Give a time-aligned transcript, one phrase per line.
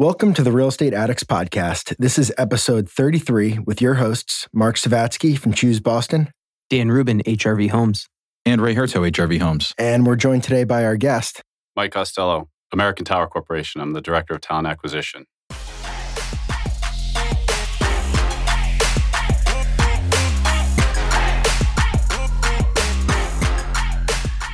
[0.00, 1.96] Welcome to the Real Estate Addicts Podcast.
[1.98, 6.30] This is episode 33 with your hosts, Mark Savatsky from Choose Boston,
[6.70, 8.06] Dan Rubin, HRV Homes,
[8.46, 9.74] and Ray Herto, HRV Homes.
[9.76, 11.42] And we're joined today by our guest,
[11.74, 13.80] Mike Costello, American Tower Corporation.
[13.80, 15.24] I'm the Director of Talent Acquisition.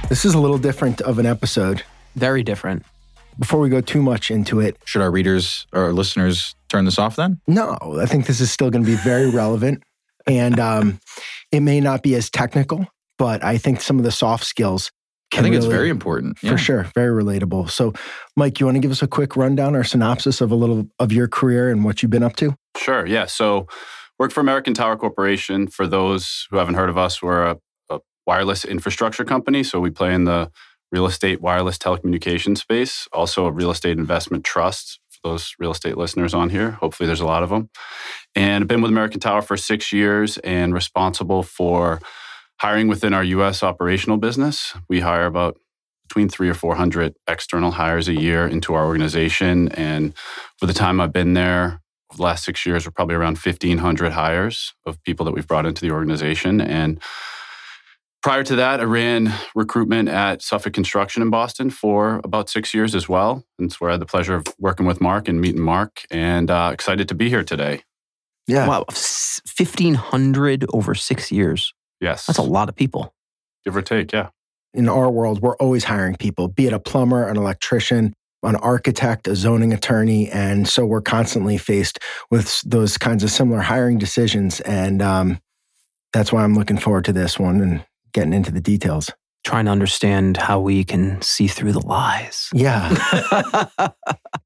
[0.08, 1.82] This is a little different of an episode.
[2.16, 2.86] Very different
[3.39, 6.99] before we go too much into it, should our readers or our listeners turn this
[6.99, 7.41] off then?
[7.46, 9.82] No, I think this is still going to be very relevant.
[10.27, 11.00] And um,
[11.53, 12.86] it may not be as technical,
[13.18, 14.91] but I think some of the soft skills.
[15.32, 16.39] I think really, it's very important.
[16.43, 16.53] Yeah.
[16.53, 16.86] For sure.
[16.94, 17.68] Very relatable.
[17.71, 17.93] So,
[18.36, 21.13] Mike, you want to give us a quick rundown or synopsis of a little of
[21.13, 22.55] your career and what you've been up to?
[22.77, 23.05] Sure.
[23.05, 23.27] Yeah.
[23.27, 23.66] So,
[24.19, 25.66] work for American Tower Corporation.
[25.66, 27.57] For those who haven't heard of us, we're a,
[27.91, 29.64] a wireless infrastructure company.
[29.64, 30.50] So, we play in the
[30.94, 35.98] real estate wireless telecommunication space, also a real estate investment trust for those real estate
[35.98, 36.70] listeners on here.
[36.70, 37.69] Hopefully, there's a lot of them.
[38.36, 42.00] And I've been with American Tower for six years and responsible for
[42.58, 44.72] hiring within our US operational business.
[44.88, 45.58] We hire about
[46.06, 49.70] between three or 400 external hires a year into our organization.
[49.72, 50.14] And
[50.58, 51.80] for the time I've been there,
[52.14, 55.82] the last six years, we're probably around 1,500 hires of people that we've brought into
[55.82, 56.60] the organization.
[56.60, 57.00] And
[58.25, 62.94] Prior to that, I ran recruitment at Suffolk Construction in Boston for about six years
[62.94, 63.44] as well.
[63.58, 66.50] And it's where I had the pleasure of working with Mark and meeting Mark, and
[66.50, 67.83] uh, excited to be here today.
[68.47, 68.66] Yeah.
[68.66, 68.86] Wow.
[68.89, 71.75] 1,500 over six years.
[72.00, 72.25] Yes.
[72.25, 73.12] That's a lot of people.
[73.62, 74.31] Give or take, yeah.
[74.72, 79.28] In our world, we're always hiring people, be it a plumber, an electrician, an architect,
[79.28, 80.31] a zoning attorney.
[80.31, 81.98] And so we're constantly faced
[82.31, 84.61] with those kinds of similar hiring decisions.
[84.61, 85.41] And um,
[86.14, 87.61] that's why I'm looking forward to this one.
[87.61, 89.10] And getting into the details.
[89.44, 92.48] Trying to understand how we can see through the lies.
[92.54, 92.88] Yeah.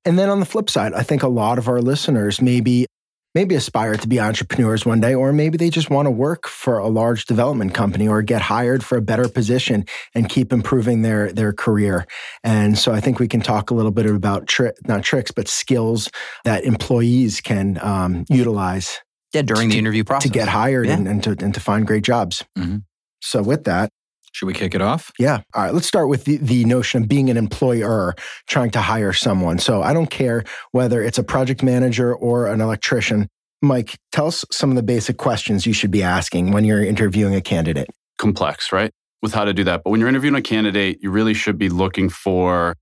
[0.05, 2.87] and then on the flip side, I think a lot of our listeners maybe
[3.35, 6.79] maybe aspire to be entrepreneurs one day, or maybe they just want to work for
[6.79, 9.85] a large development company or get hired for a better position
[10.15, 12.05] and keep improving their their career.
[12.43, 15.47] And so I think we can talk a little bit about tri- not tricks, but
[15.47, 16.11] skills
[16.45, 18.99] that employees can um, utilize.
[19.35, 20.95] Yeah, during to, the interview process to get hired yeah.
[20.95, 22.45] and, and, to and to find great jobs.
[22.57, 22.79] Mm-hmm.
[23.21, 23.91] So, with that,
[24.33, 25.11] should we kick it off?
[25.19, 25.41] Yeah.
[25.55, 25.75] All right.
[25.75, 28.15] Let's start with the, the notion of being an employer
[28.47, 29.59] trying to hire someone.
[29.59, 33.29] So I don't care whether it's a project manager or an electrician.
[33.63, 37.35] Mike, tell us some of the basic questions you should be asking when you're interviewing
[37.35, 37.89] a candidate.
[38.19, 38.93] Complex, right?
[39.23, 39.83] With how to do that.
[39.83, 42.77] But when you're interviewing a candidate, you really should be looking for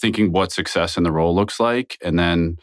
[0.00, 1.98] thinking what success in the role looks like.
[2.02, 2.56] And then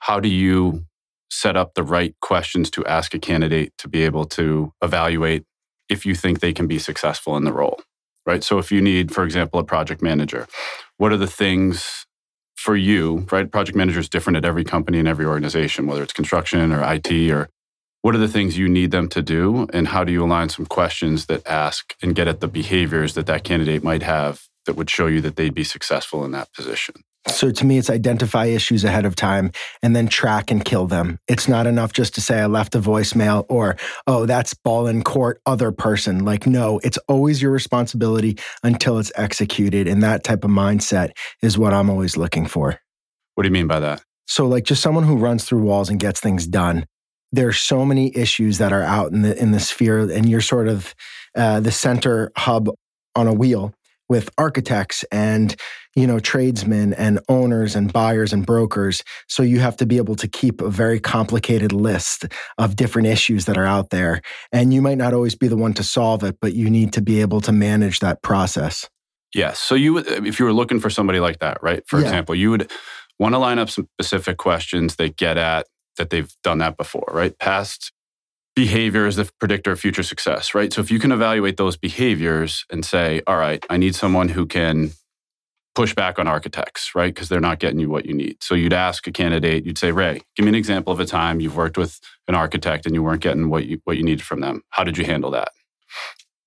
[0.00, 0.84] how do you
[1.30, 5.44] set up the right questions to ask a candidate to be able to evaluate
[5.88, 7.80] if you think they can be successful in the role,
[8.26, 8.44] right?
[8.44, 10.46] So if you need, for example, a project manager,
[10.98, 12.06] what are the things
[12.56, 13.50] for you, right?
[13.50, 17.12] Project manager is different at every company and every organization, whether it's construction or IT
[17.30, 17.48] or
[18.02, 20.66] what are the things you need them to do and how do you align some
[20.66, 24.90] questions that ask and get at the behaviors that that candidate might have that would
[24.90, 26.94] show you that they'd be successful in that position
[27.30, 29.52] so to me, it's identify issues ahead of time
[29.82, 31.18] and then track and kill them.
[31.28, 35.02] It's not enough just to say I left a voicemail or, oh, that's ball in
[35.02, 36.24] court, other person.
[36.24, 39.86] Like, no, it's always your responsibility until it's executed.
[39.86, 41.10] And that type of mindset
[41.42, 42.80] is what I'm always looking for.
[43.34, 44.02] What do you mean by that?
[44.26, 46.86] So, like, just someone who runs through walls and gets things done.
[47.30, 50.66] There's so many issues that are out in the in the sphere, and you're sort
[50.66, 50.94] of
[51.36, 52.70] uh, the center hub
[53.14, 53.74] on a wheel
[54.08, 55.54] with architects and
[55.94, 59.02] you know tradesmen and owners and buyers and brokers.
[59.28, 62.26] So you have to be able to keep a very complicated list
[62.58, 64.22] of different issues that are out there.
[64.52, 67.02] And you might not always be the one to solve it but you need to
[67.02, 68.88] be able to manage that process.
[69.34, 71.82] Yes so you if you were looking for somebody like that right?
[71.86, 72.06] For yeah.
[72.06, 72.70] example you would
[73.18, 77.08] want to line up some specific questions that get at that they've done that before
[77.12, 77.38] right?
[77.38, 77.92] Past
[78.58, 80.72] behavior is the predictor of future success, right?
[80.72, 84.46] So if you can evaluate those behaviors and say, all right, I need someone who
[84.46, 84.90] can
[85.76, 87.14] push back on architects, right?
[87.14, 88.42] Because they're not getting you what you need.
[88.42, 91.38] So you'd ask a candidate, you'd say, Ray, give me an example of a time
[91.38, 94.40] you've worked with an architect and you weren't getting what you what you needed from
[94.40, 94.62] them.
[94.70, 95.52] How did you handle that?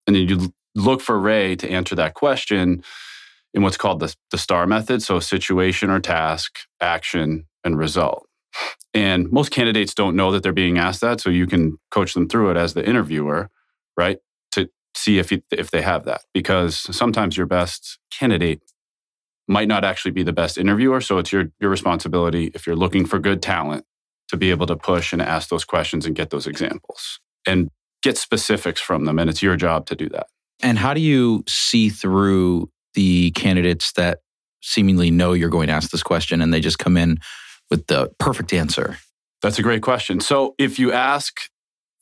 [0.06, 2.84] And then you look for Ray to answer that question
[3.54, 5.02] in what's called the, the STAR method.
[5.02, 8.28] So situation or task, action, and result.
[8.94, 11.21] And most candidates don't know that they're being asked that.
[11.21, 13.50] So you can coach them through it as the interviewer,
[13.95, 14.18] right?
[14.51, 16.21] To see if, if they have that.
[16.33, 18.62] Because sometimes your best candidate
[19.48, 21.01] might not actually be the best interviewer.
[21.01, 23.86] So it's your, your responsibility, if you're looking for good talent,
[24.30, 27.69] to be able to push and ask those questions and get those examples and
[28.01, 29.19] get specifics from them.
[29.19, 30.27] And it's your job to do that.
[30.62, 34.19] And how do you see through the candidates that
[34.62, 37.18] seemingly know you're going to ask this question and they just come in
[37.72, 38.98] with the perfect answer?
[39.42, 40.20] That's a great question.
[40.20, 41.40] So if you ask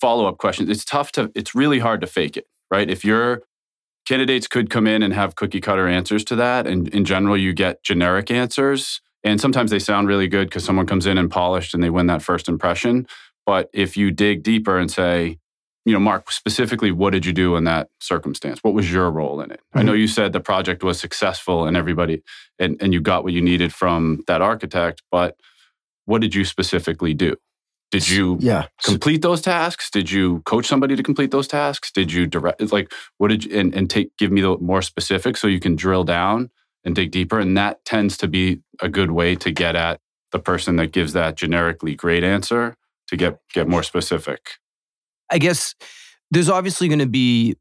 [0.02, 2.90] follow up questions, it's tough to, it's really hard to fake it, right?
[2.90, 3.44] If your
[4.06, 7.54] candidates could come in and have cookie cutter answers to that, and in general, you
[7.54, 9.02] get generic answers.
[9.24, 12.08] And sometimes they sound really good because someone comes in and polished and they win
[12.08, 13.08] that first impression.
[13.46, 15.38] But if you dig deeper and say,
[15.86, 18.60] you know, Mark, specifically, what did you do in that circumstance?
[18.62, 19.60] What was your role in it?
[19.60, 19.80] Mm-hmm.
[19.80, 20.02] I know mm-hmm.
[20.02, 22.22] you said the project was successful and everybody,
[22.58, 25.36] and, and you got what you needed from that architect, but
[26.10, 27.36] what did you specifically do?
[27.92, 28.66] Did you yeah.
[28.84, 29.92] complete those tasks?
[29.92, 31.92] Did you coach somebody to complete those tasks?
[31.92, 35.38] Did you direct like what did you and, and take give me the more specific
[35.38, 36.50] so you can drill down
[36.84, 37.40] and dig deeper?
[37.40, 40.00] And that tends to be a good way to get at
[40.32, 42.76] the person that gives that generically great answer
[43.08, 44.58] to get get more specific.
[45.32, 45.76] I guess
[46.32, 47.56] there's obviously going to be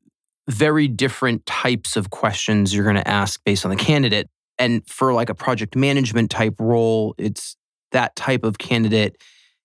[0.49, 4.29] very different types of questions you're going to ask based on the candidate.
[4.59, 7.57] And for like a project management type role, it's
[7.93, 9.17] that type of candidate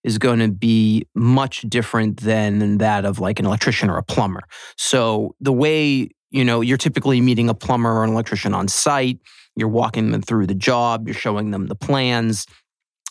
[0.04, 4.44] is going to be much different than that of like an electrician or a plumber.
[4.78, 9.20] So the way, you know, you're typically meeting a plumber or an electrician on site,
[9.56, 12.48] you're walking them through the job, you're showing them the plans,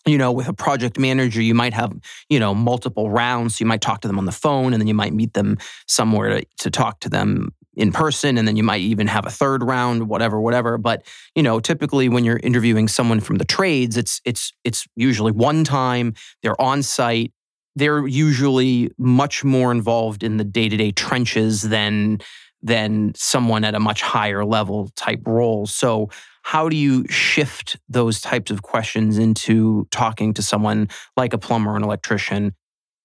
[0.07, 1.93] you know, with a project manager, you might have,
[2.29, 3.61] you know, multiple rounds.
[3.61, 6.41] You might talk to them on the phone and then you might meet them somewhere
[6.41, 8.37] to, to talk to them in person.
[8.39, 10.79] And then you might even have a third round, whatever, whatever.
[10.79, 15.33] But, you know, typically when you're interviewing someone from the trades, it's it's it's usually
[15.33, 17.33] one time, they're on site.
[17.75, 22.21] They're usually much more involved in the day-to-day trenches than
[22.63, 25.67] than someone at a much higher level type role.
[25.67, 26.11] So
[26.43, 31.73] how do you shift those types of questions into talking to someone like a plumber
[31.73, 32.55] or an electrician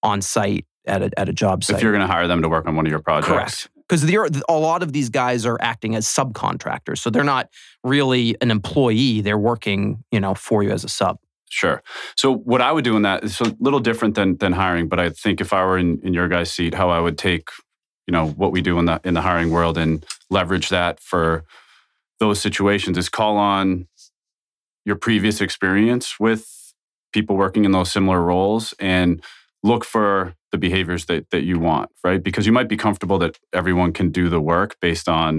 [0.02, 1.76] on site at a, at a job site?
[1.76, 3.28] If you're going to hire them to work on one of your projects.
[3.28, 3.68] Correct.
[3.88, 7.48] Because there are a lot of these guys are acting as subcontractors, so they're not
[7.82, 9.22] really an employee.
[9.22, 11.18] They're working, you know, for you as a sub.
[11.50, 11.82] Sure.
[12.14, 15.00] So what I would do in that is a little different than than hiring, but
[15.00, 17.48] I think if I were in, in your guys' seat, how I would take,
[18.06, 21.44] you know, what we do in the in the hiring world and leverage that for
[22.20, 23.86] those situations is call on
[24.84, 26.74] your previous experience with
[27.12, 29.22] people working in those similar roles and
[29.62, 32.22] look for the behaviors that, that you want, right?
[32.22, 35.36] Because you might be comfortable that everyone can do the work based on,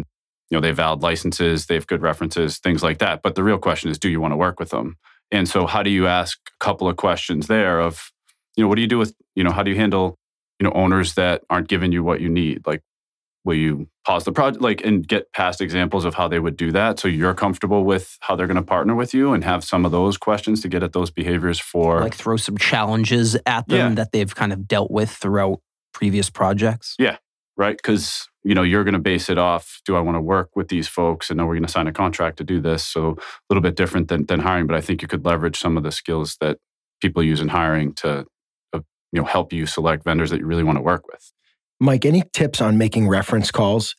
[0.49, 3.21] you know, they have valid licenses, they have good references, things like that.
[3.23, 4.97] But the real question is, do you want to work with them?
[5.31, 8.11] And so how do you ask a couple of questions there of,
[8.55, 10.17] you know, what do you do with, you know, how do you handle,
[10.59, 12.65] you know, owners that aren't giving you what you need?
[12.65, 12.81] Like
[13.49, 16.71] will you pause the project like and get past examples of how they would do
[16.71, 16.99] that?
[16.99, 19.91] So you're comfortable with how they're going to partner with you and have some of
[19.91, 23.95] those questions to get at those behaviors for like throw some challenges at them yeah.
[23.95, 25.59] that they've kind of dealt with throughout
[25.93, 26.95] previous projects?
[26.99, 27.17] Yeah
[27.57, 27.75] right?
[27.75, 30.69] Because you know you're going to base it off do i want to work with
[30.69, 32.85] these folks and know we're going to sign a contract to do this?
[32.85, 35.75] So a little bit different than, than hiring but i think you could leverage some
[35.75, 36.57] of the skills that
[37.01, 38.25] people use in hiring to
[38.73, 38.79] uh,
[39.11, 41.33] you know help you select vendors that you really want to work with
[41.79, 43.95] Mike, any tips on making reference calls?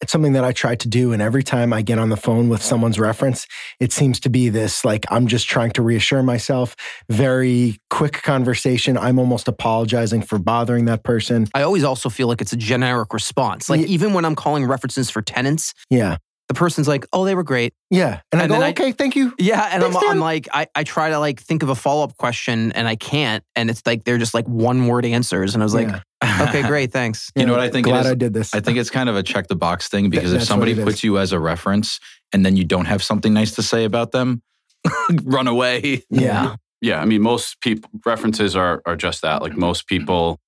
[0.00, 1.12] It's something that I try to do.
[1.12, 3.46] And every time I get on the phone with someone's reference,
[3.80, 6.74] it seems to be this like, I'm just trying to reassure myself,
[7.10, 8.96] very quick conversation.
[8.96, 11.48] I'm almost apologizing for bothering that person.
[11.52, 13.68] I always also feel like it's a generic response.
[13.68, 13.88] Like, yeah.
[13.88, 16.16] even when I'm calling references for tenants, yeah
[16.50, 19.14] the person's like, "Oh, they were great." Yeah, and, and I go, "Okay, I, thank
[19.14, 21.76] you." Yeah, and Thanks, I'm, I'm, like, I, I try to like think of a
[21.76, 25.54] follow up question, and I can't, and it's like they're just like one word answers,
[25.54, 26.00] and I was like, yeah.
[26.22, 27.86] "Okay, great, thanks." you know what I think?
[27.86, 28.54] Glad I did this.
[28.54, 31.18] I think it's kind of a check the box thing because if somebody puts you
[31.18, 32.00] as a reference
[32.32, 34.42] and then you don't have something nice to say about them,
[35.24, 36.02] run away.
[36.10, 37.00] Yeah, yeah.
[37.00, 39.42] I mean, most people references are are just that.
[39.42, 40.40] Like most people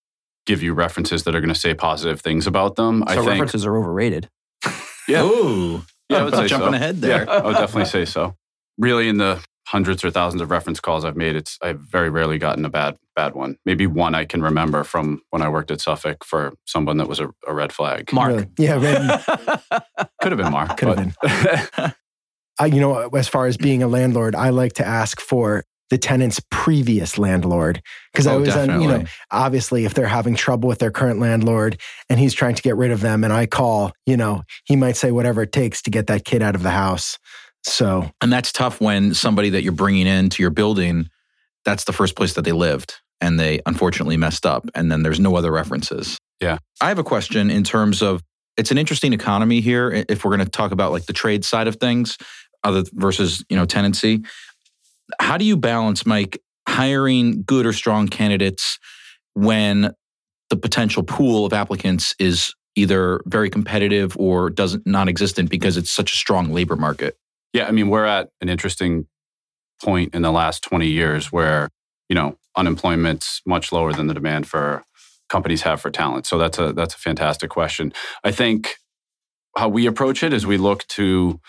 [0.47, 3.05] give you references that are going to say positive things about them.
[3.07, 4.29] So I think references are overrated.
[5.09, 5.25] Yeah.
[5.25, 5.85] Ooh.
[6.09, 6.77] Yeah, I would say jumping so.
[6.77, 7.25] ahead there.
[7.25, 8.37] Yeah, I would definitely say so.
[8.79, 12.39] Really, in the hundreds or thousands of reference calls I've made, it's I've very rarely
[12.39, 13.57] gotten a bad bad one.
[13.65, 17.21] Maybe one I can remember from when I worked at Suffolk for someone that was
[17.21, 18.13] a, a red flag.
[18.13, 18.49] Mark, really?
[18.59, 18.77] yeah,
[20.21, 20.77] could have been Mark.
[20.77, 21.17] Could have
[21.77, 21.95] been.
[22.59, 25.99] I, you know, as far as being a landlord, I like to ask for the
[25.99, 30.67] tenant's previous landlord because oh, I was on, you know, obviously if they're having trouble
[30.67, 31.79] with their current landlord
[32.09, 34.97] and he's trying to get rid of them and I call, you know, he might
[34.97, 37.19] say whatever it takes to get that kid out of the house.
[37.65, 41.11] So, and that's tough when somebody that you're bringing into your building,
[41.65, 45.21] that's the first place that they lived and they unfortunately messed up and then there's
[45.21, 46.19] no other references.
[46.41, 46.59] Yeah.
[46.81, 48.23] I have a question in terms of
[48.57, 51.69] it's an interesting economy here if we're going to talk about like the trade side
[51.69, 52.19] of things
[52.65, 54.23] other versus, you know, tenancy
[55.21, 58.79] how do you balance, Mike, hiring good or strong candidates
[59.35, 59.93] when
[60.51, 66.13] the potential pool of applicants is either very competitive or doesn't non-existent because it's such
[66.13, 67.17] a strong labor market?
[67.53, 69.07] Yeah, I mean, we're at an interesting
[69.83, 71.69] point in the last 20 years where,
[72.09, 74.85] you know, unemployment's much lower than the demand for
[75.29, 76.27] companies have for talent.
[76.27, 77.93] So that's a that's a fantastic question.
[78.23, 78.77] I think
[79.57, 81.41] how we approach it is we look to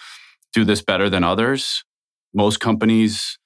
[0.54, 1.84] do this better than others.
[2.34, 3.38] Most companies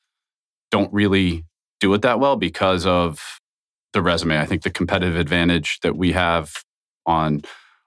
[0.71, 1.45] don't really
[1.79, 3.39] do it that well because of
[3.93, 4.39] the resume.
[4.39, 6.63] I think the competitive advantage that we have
[7.05, 7.41] on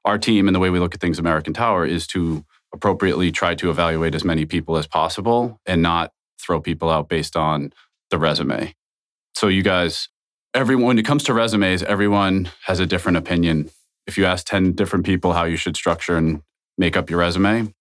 [0.04, 3.54] our team and the way we look at things American Tower is to appropriately try
[3.57, 7.73] to evaluate as many people as possible and not throw people out based on
[8.11, 8.75] the resume.
[9.35, 10.09] So you guys
[10.54, 13.70] everyone when it comes to resumes, everyone has a different opinion.
[14.06, 16.42] If you ask 10 different people how you should structure and
[16.76, 17.73] make up your resume,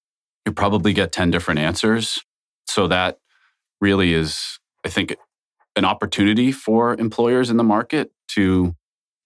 [0.46, 2.20] you probably get 10 different answers.
[2.68, 3.18] So that
[3.82, 5.16] really is, I think,
[5.76, 8.76] an opportunity for employers in the market to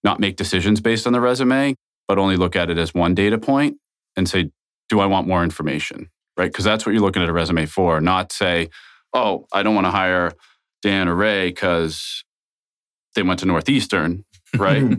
[0.02, 1.74] not make decisions based on the resume,
[2.06, 3.76] but only look at it as one data point
[4.16, 4.50] and say,
[4.88, 6.10] do I want more information?
[6.36, 6.50] Right?
[6.50, 8.70] Because that's what you're looking at a resume for, not say,
[9.14, 10.32] oh, I don't want to hire
[10.82, 12.24] Dan or Ray because
[13.14, 14.24] they went to Northeastern,
[14.56, 14.98] right?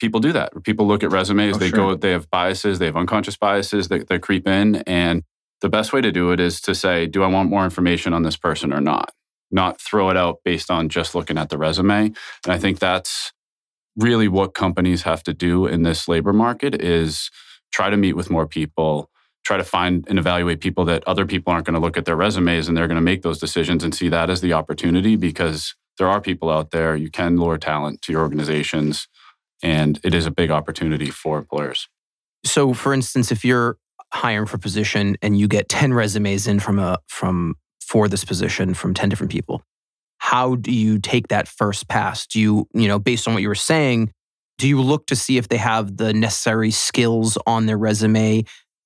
[0.00, 0.52] people do that.
[0.64, 1.78] People look at resumes, oh, they sure.
[1.78, 4.76] go, they have biases, they have unconscious biases that, that creep in.
[4.86, 5.22] And
[5.60, 8.22] the best way to do it is to say, do I want more information on
[8.22, 9.12] this person or not?
[9.50, 12.06] Not throw it out based on just looking at the resume.
[12.06, 12.16] And
[12.48, 13.32] I think that's
[13.96, 17.30] really what companies have to do in this labor market is
[17.72, 19.08] try to meet with more people,
[19.44, 22.16] try to find and evaluate people that other people aren't going to look at their
[22.16, 25.74] resumes and they're going to make those decisions and see that as the opportunity because
[25.98, 26.96] there are people out there.
[26.96, 29.06] You can lure talent to your organizations,
[29.62, 31.88] and it is a big opportunity for employers.
[32.44, 33.76] So, for instance, if you're
[34.12, 38.24] hiring for a position and you get 10 resumes in from a from for this
[38.24, 39.62] position from 10 different people,
[40.18, 42.26] how do you take that first pass?
[42.26, 44.10] Do you, you know, based on what you were saying,
[44.58, 48.44] do you look to see if they have the necessary skills on their resume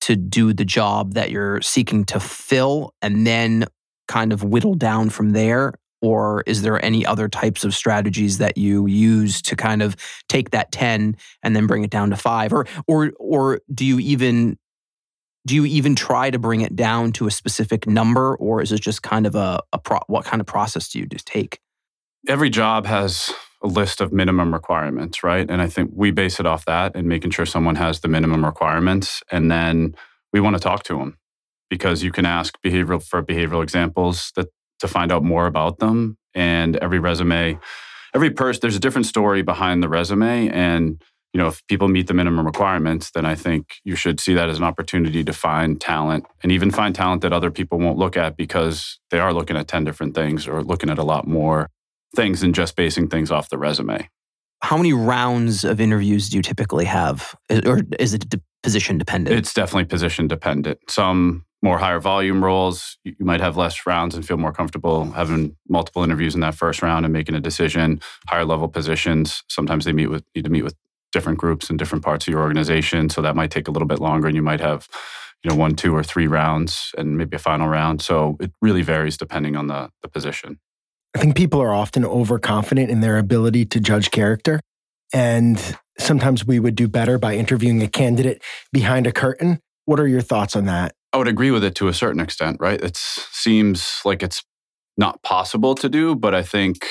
[0.09, 3.63] to do the job that you're seeking to fill and then
[4.07, 5.75] kind of whittle down from there?
[6.01, 9.95] Or is there any other types of strategies that you use to kind of
[10.27, 12.51] take that 10 and then bring it down to five?
[12.51, 14.57] Or or or do you even
[15.45, 18.81] do you even try to bring it down to a specific number or is it
[18.81, 21.59] just kind of a, a pro, what kind of process do you just take?
[22.27, 23.31] Every job has
[23.63, 25.49] a list of minimum requirements, right?
[25.49, 28.45] And I think we base it off that and making sure someone has the minimum
[28.45, 29.21] requirements.
[29.31, 29.95] And then
[30.31, 31.17] we want to talk to them
[31.69, 34.47] because you can ask behavioral for behavioral examples that
[34.79, 36.17] to find out more about them.
[36.33, 37.59] And every resume,
[38.15, 40.49] every person, there's a different story behind the resume.
[40.49, 41.01] And,
[41.33, 44.49] you know, if people meet the minimum requirements, then I think you should see that
[44.49, 48.15] as an opportunity to find talent and even find talent that other people won't look
[48.15, 51.69] at because they are looking at 10 different things or looking at a lot more
[52.15, 54.09] things than just basing things off the resume.
[54.61, 57.35] How many rounds of interviews do you typically have?
[57.65, 58.25] Or is it
[58.61, 59.37] position dependent?
[59.37, 60.79] It's definitely position dependent.
[60.89, 65.55] Some more higher volume roles, you might have less rounds and feel more comfortable having
[65.67, 68.01] multiple interviews in that first round and making a decision.
[68.27, 70.75] Higher level positions, sometimes they meet with need to meet with
[71.11, 73.99] different groups in different parts of your organization, so that might take a little bit
[73.99, 74.87] longer, and you might have
[75.43, 78.01] you know one, two, or three rounds, and maybe a final round.
[78.01, 80.59] So it really varies depending on the the position.
[81.15, 84.59] I think people are often overconfident in their ability to judge character,
[85.13, 89.59] and sometimes we would do better by interviewing a candidate behind a curtain.
[89.85, 90.93] What are your thoughts on that?
[91.11, 92.79] I would agree with it to a certain extent, right?
[92.79, 94.43] It seems like it's
[94.97, 96.85] not possible to do, but I think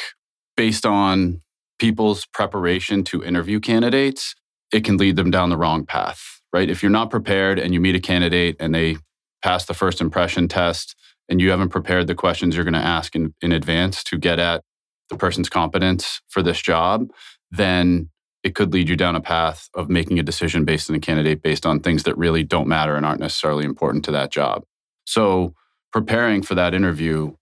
[0.57, 1.41] based on
[1.79, 4.35] people's preparation to interview candidates,
[4.73, 6.69] it can lead them down the wrong path, right?
[6.69, 8.97] If you're not prepared and you meet a candidate and they
[9.45, 10.97] pass the first impression test
[11.29, 14.39] and you haven't prepared the questions you're going to ask in, in advance to get
[14.39, 14.63] at
[15.11, 17.09] the person's competence for this job,
[17.51, 18.11] then
[18.43, 21.43] it could lead you down a path of making a decision based on a candidate
[21.43, 24.63] based on things that really don't matter and aren't necessarily important to that job.
[25.05, 25.55] So,
[25.93, 27.35] preparing for that interview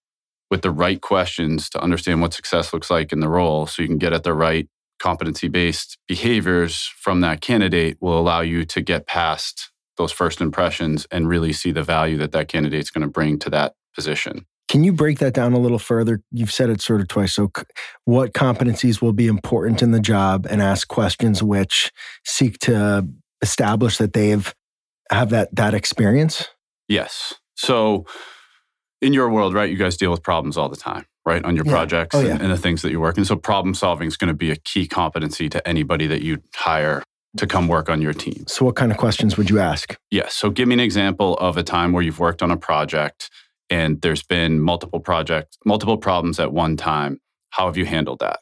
[0.51, 3.89] with the right questions to understand what success looks like in the role so you
[3.89, 8.81] can get at the right competency based behaviors from that candidate will allow you to
[8.81, 13.11] get past those first impressions and really see the value that that candidate's going to
[13.11, 14.47] bring to that position.
[14.69, 16.21] Can you break that down a little further?
[16.33, 17.35] You've said it sort of twice.
[17.35, 17.51] So,
[18.05, 21.93] what competencies will be important in the job and ask questions which
[22.25, 23.09] seek to
[23.43, 24.53] establish that they've
[25.11, 26.49] have that that experience?
[26.89, 27.35] Yes.
[27.55, 28.07] So,
[29.01, 31.65] in your world, right, you guys deal with problems all the time, right, on your
[31.65, 31.73] yeah.
[31.73, 32.33] projects oh, yeah.
[32.33, 33.23] and, and the things that you're working.
[33.23, 37.05] So, problem solving is going to be a key competency to anybody that you hire
[37.39, 38.45] to come work on your team.
[38.47, 39.97] So, what kind of questions would you ask?
[40.11, 40.35] Yes.
[40.35, 43.31] So, give me an example of a time where you've worked on a project
[43.71, 47.21] and there's been multiple projects, multiple problems at one time.
[47.51, 48.41] How have you handled that?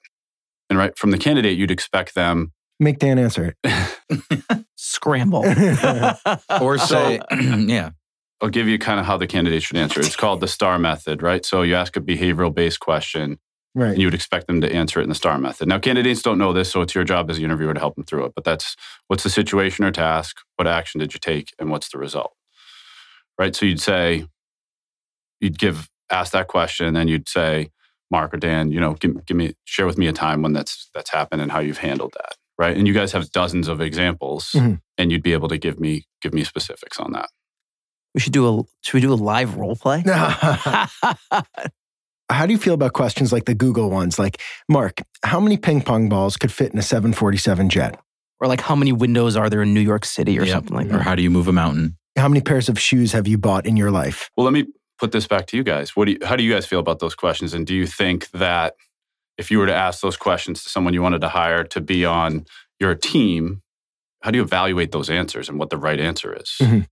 [0.68, 4.64] And right from the candidate, you'd expect them make Dan answer it.
[4.76, 5.44] Scramble.
[6.60, 7.90] or say, yeah.
[8.40, 10.00] I'll give you kind of how the candidate should answer.
[10.00, 11.44] It's called the STAR method, right?
[11.44, 13.38] So you ask a behavioral based question
[13.76, 13.90] Right.
[13.92, 15.66] and you would expect them to answer it in the STAR method.
[15.68, 18.04] Now, candidates don't know this, so it's your job as the interviewer to help them
[18.04, 18.32] through it.
[18.34, 18.76] But that's
[19.08, 20.36] what's the situation or task?
[20.56, 21.52] What action did you take?
[21.58, 22.34] And what's the result?
[23.38, 23.54] Right.
[23.56, 24.26] So you'd say,
[25.40, 27.70] you'd give, ask that question, and then you'd say,
[28.10, 30.88] Mark or Dan, you know, give, give me, share with me a time when that's
[30.94, 32.34] that's happened and how you've handled that.
[32.56, 32.76] Right.
[32.76, 34.80] And you guys have dozens of examples, Mhm.
[34.98, 37.28] and you'd be able to give me give me specifics on that.
[38.14, 40.04] We should do a should we do a live role play?
[42.30, 44.18] How do you feel about questions like the Google ones?
[44.18, 48.00] Like, Mark, how many ping pong balls could fit in a 747 jet?
[48.40, 50.52] or like how many windows are there in New York City or Yep.
[50.52, 50.96] something like that?
[50.96, 51.96] Or how do you move a mountain?
[52.18, 54.28] How many pairs of shoes have you bought in your life?
[54.36, 54.66] Well, let me
[54.98, 55.94] put this back to you guys.
[55.94, 57.54] What do you, how do you guys feel about those questions?
[57.54, 58.74] And do you think that
[59.38, 62.04] if you were to ask those questions to someone you wanted to hire to be
[62.04, 62.44] on
[62.80, 63.62] your team,
[64.22, 66.56] how do you evaluate those answers and what the right answer is?
[66.60, 66.86] Mhm.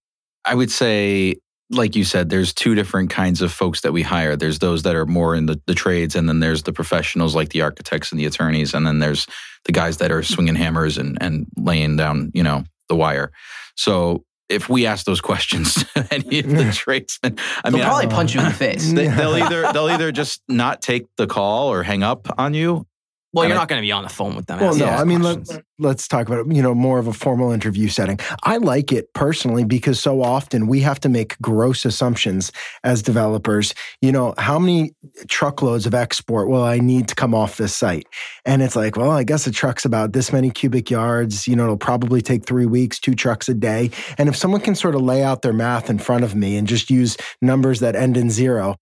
[0.46, 1.34] I would say,
[1.72, 4.36] like you said, there's two different kinds of folks that we hire.
[4.36, 7.48] There's those that are more in the, the trades, and then there's the professionals like
[7.48, 9.26] the architects and the attorneys, and then there's
[9.64, 13.32] the guys that are swinging hammers and, and laying down, you know, the wire.
[13.76, 18.06] So if we ask those questions to any of the tradesmen, I They'll mean, probably
[18.06, 18.92] I- punch you in the face.
[18.94, 22.86] they, they'll either they'll either just not take the call or hang up on you.
[23.32, 24.60] Well, you're I- not going to be on the phone with them.
[24.60, 25.38] Well, no, I mean, let,
[25.78, 28.18] let's talk about it, you know, more of a formal interview setting.
[28.42, 32.52] I like it personally because so often we have to make gross assumptions
[32.84, 33.74] as developers.
[34.02, 34.94] You know, how many
[35.28, 38.06] truckloads of export will I need to come off this site?
[38.44, 41.48] And it's like, well, I guess a truck's about this many cubic yards.
[41.48, 43.90] You know, it'll probably take three weeks, two trucks a day.
[44.18, 46.68] And if someone can sort of lay out their math in front of me and
[46.68, 48.76] just use numbers that end in zero,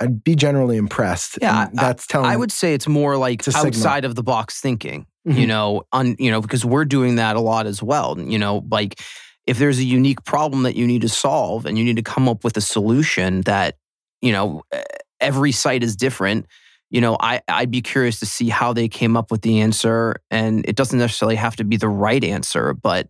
[0.00, 1.38] I'd be generally impressed.
[1.40, 2.30] Yeah, And that's telling.
[2.30, 5.06] I would say it's more like It's outside of the box thinking.
[5.24, 5.48] You Mhm.
[5.48, 8.16] know, on you know because we're doing that a lot as well.
[8.20, 9.00] You know, like
[9.46, 12.28] if there's a unique problem that you need to solve and you need to come
[12.28, 13.76] up with a solution that
[14.22, 14.62] you know
[15.20, 16.46] every site is different.
[16.90, 20.16] You know, I I'd be curious to see how they came up with the answer,
[20.30, 23.08] and it doesn't necessarily have to be the right answer, but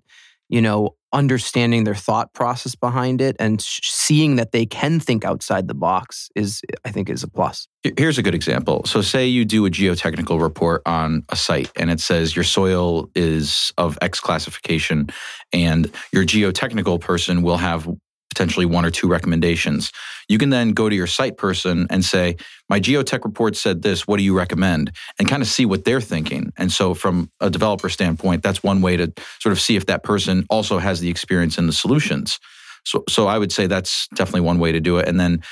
[0.48, 5.66] you know, understanding their thought process behind it and seeing that they can think outside
[5.66, 7.68] the box is, I think, is a plus.
[7.96, 8.84] Here's a good example.
[8.84, 13.08] So, say you do a geotechnical report on a site and it says your soil
[13.14, 15.08] is of X classification,
[15.52, 17.88] and your geotechnical person will have
[18.28, 19.92] potentially one or two recommendations.
[20.28, 22.36] You can then go to your site person and say,
[22.68, 24.06] My geotech report said this.
[24.06, 24.92] What do you recommend?
[25.18, 26.52] And kind of see what they're thinking.
[26.56, 30.02] And so, from a developer standpoint, that's one way to sort of see if that
[30.02, 32.38] person also has the experience in the solutions.
[32.84, 35.08] So, so I would say that's definitely one way to do it.
[35.08, 35.42] And then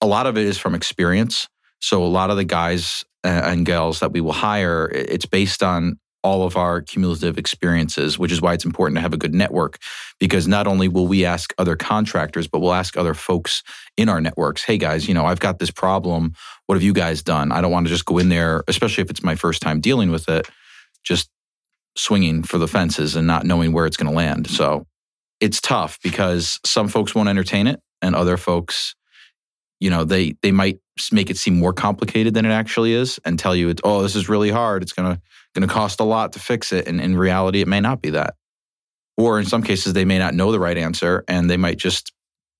[0.00, 1.48] a lot of it is from experience.
[1.80, 5.62] So a lot of the guys uh, and gals that we will hire, it's based
[5.62, 9.32] on all of our cumulative experiences, which is why it's important to have a good
[9.32, 9.78] network
[10.18, 13.62] because not only will we ask other contractors, but we'll ask other folks
[13.96, 16.32] in our networks, hey guys, you know, I've got this problem.
[16.66, 17.52] What have you guys done?
[17.52, 20.10] I don't want to just go in there, especially if it's my first time dealing
[20.10, 20.50] with it,
[21.04, 21.30] just
[21.96, 24.48] swinging for the fences and not knowing where it's going to land.
[24.48, 24.84] So
[25.38, 28.96] it's tough because some folks won't entertain it and other folks
[29.80, 30.78] you know they they might
[31.12, 34.16] make it seem more complicated than it actually is and tell you it's oh this
[34.16, 34.92] is really hard it's
[35.56, 38.10] gonna gonna cost a lot to fix it and in reality it may not be
[38.10, 38.34] that.
[39.16, 42.12] Or in some cases they may not know the right answer and they might just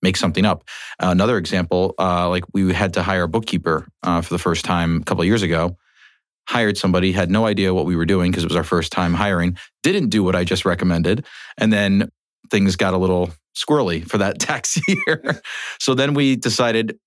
[0.02, 0.64] make something up.
[1.02, 4.64] Uh, another example uh, like we had to hire a bookkeeper uh, for the first
[4.64, 5.76] time a couple years ago.
[6.48, 9.14] Hired somebody had no idea what we were doing because it was our first time
[9.14, 11.24] hiring didn't do what i just recommended
[11.58, 12.08] and then
[12.50, 15.40] things got a little squirrely for that tax year.
[15.80, 16.98] So then we decided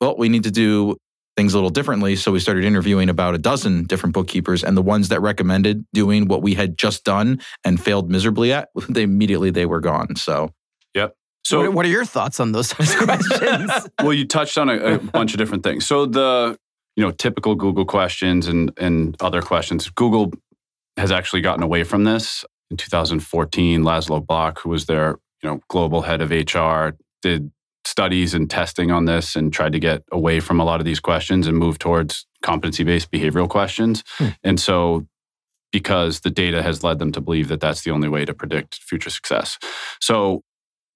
[0.00, 0.96] well, we need to do
[1.36, 2.16] things a little differently.
[2.16, 6.28] So we started interviewing about a dozen different bookkeepers, and the ones that recommended doing
[6.28, 10.16] what we had just done and failed miserably at, they immediately they were gone.
[10.16, 10.50] So
[10.94, 11.16] yep.
[11.44, 13.70] So, what, what are your thoughts on those types of questions?
[14.02, 15.86] well, you touched on a, a bunch of different things.
[15.86, 16.56] So the
[16.96, 19.88] you know typical Google questions and and other questions.
[19.90, 20.32] Google
[20.96, 22.44] has actually gotten away from this.
[22.70, 27.50] In 2014, Laszlo Bock, who was their you know global head of HR, did
[27.84, 31.00] studies and testing on this and tried to get away from a lot of these
[31.00, 34.04] questions and move towards competency-based behavioral questions.
[34.18, 34.28] Hmm.
[34.44, 35.06] And so
[35.72, 38.76] because the data has led them to believe that that's the only way to predict
[38.76, 39.58] future success.
[40.00, 40.42] So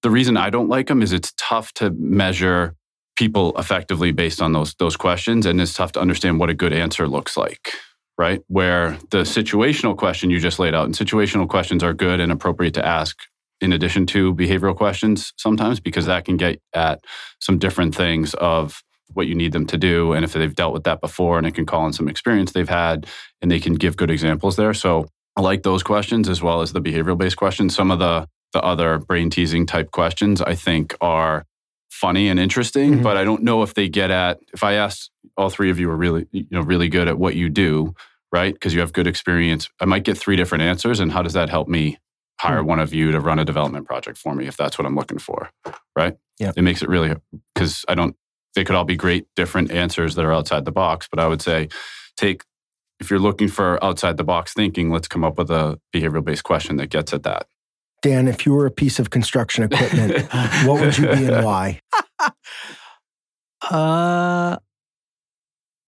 [0.03, 2.75] the reason I don't like them is it's tough to measure
[3.17, 6.71] people effectively based on those those questions and it's tough to understand what a good
[6.71, 7.71] answer looks like
[8.17, 12.31] right where the situational question you just laid out and situational questions are good and
[12.31, 13.17] appropriate to ask
[13.61, 16.99] in addition to behavioral questions sometimes because that can get at
[17.39, 18.81] some different things of
[19.13, 21.55] what you need them to do and if they've dealt with that before and it
[21.55, 23.07] can call on some experience they've had
[23.41, 26.73] and they can give good examples there so i like those questions as well as
[26.73, 30.95] the behavioral based questions some of the the other brain teasing type questions i think
[31.01, 31.43] are
[31.89, 33.03] funny and interesting, Mhm.
[33.03, 35.89] but I don't know if they get at if I asked all three of you
[35.89, 37.95] are really you know really good at what you do,
[38.31, 38.53] right?
[38.53, 39.69] Because you have good experience.
[39.81, 41.97] I might get three different answers and how does that help me
[42.39, 42.67] hire Hmm.
[42.67, 45.17] one of you to run a development project for me if that's what I'm looking
[45.19, 45.49] for,
[45.95, 46.15] right?
[46.39, 46.51] Yeah.
[46.55, 47.15] It makes it really
[47.55, 48.15] cuz I don't
[48.55, 51.41] they could all be great different answers that are outside the box, but I would
[51.41, 51.69] say
[52.15, 52.43] take
[52.99, 56.43] if you're looking for outside the box thinking, let's come up with a behavioral based
[56.43, 57.45] question that gets at that.
[58.01, 60.31] Dan, if you were a piece of construction equipment,
[60.65, 61.81] what would you be and why?
[63.69, 64.57] Uh,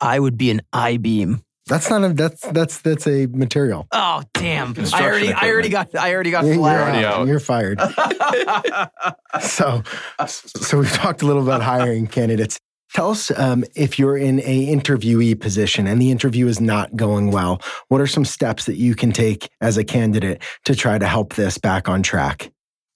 [0.02, 1.44] I would be an I beam.
[1.70, 3.88] That's not a that's that's that's a material.
[3.92, 4.72] Oh damn!
[4.72, 7.22] I Construction already, I already got, I already got You're, you're already out.
[7.22, 7.28] out.
[7.28, 7.80] You're fired.
[9.42, 9.84] So,
[10.28, 12.58] so we've talked a little about hiring candidates.
[12.94, 17.30] Tell us um, if you're in a interviewee position and the interview is not going
[17.32, 17.62] well.
[17.90, 21.36] What are some steps that you can take as a candidate to try to help
[21.36, 22.52] this back on track?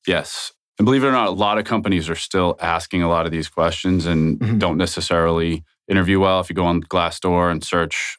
[0.08, 0.52] Yes.
[0.80, 3.32] And believe it or not, a lot of companies are still asking a lot of
[3.32, 4.58] these questions and Mhm.
[4.60, 6.40] don't necessarily interview well.
[6.40, 8.18] If you go on Glassdoor and search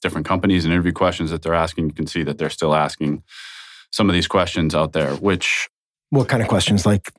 [0.00, 3.22] different companies and interview questions that they're asking, you can see that they're still asking
[3.92, 5.68] some of these questions out there, which
[6.10, 6.86] What kind of questions?
[6.86, 7.12] Like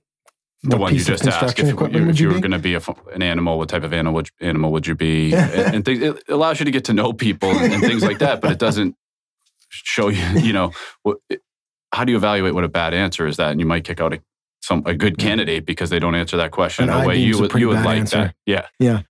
[0.64, 2.82] the one you just asked, if, you, if you were going to be a,
[3.14, 5.34] an animal, what type of animal would, animal would you be?
[5.34, 8.20] and, and things, it allows you to get to know people and, and things like
[8.20, 8.96] that, but it doesn't
[9.70, 10.72] show you, you know,
[11.04, 11.42] what, it-
[11.94, 13.52] how do you evaluate what a bad answer is that?
[13.52, 14.22] And you might kick out a,
[14.62, 17.38] some a good candidate because they don't answer that question An in a way you
[17.38, 18.18] would you would like answer.
[18.18, 18.36] that.
[18.46, 18.68] Yeah.
[18.80, 19.02] Yeah.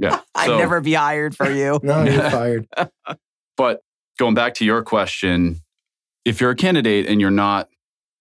[0.00, 0.20] Yeah.
[0.34, 1.78] I'd So- never be hired for you.
[1.82, 2.66] No, you're fired.
[3.56, 3.82] But
[4.18, 5.60] going back to your question,
[6.24, 7.68] if you're a candidate and you're not,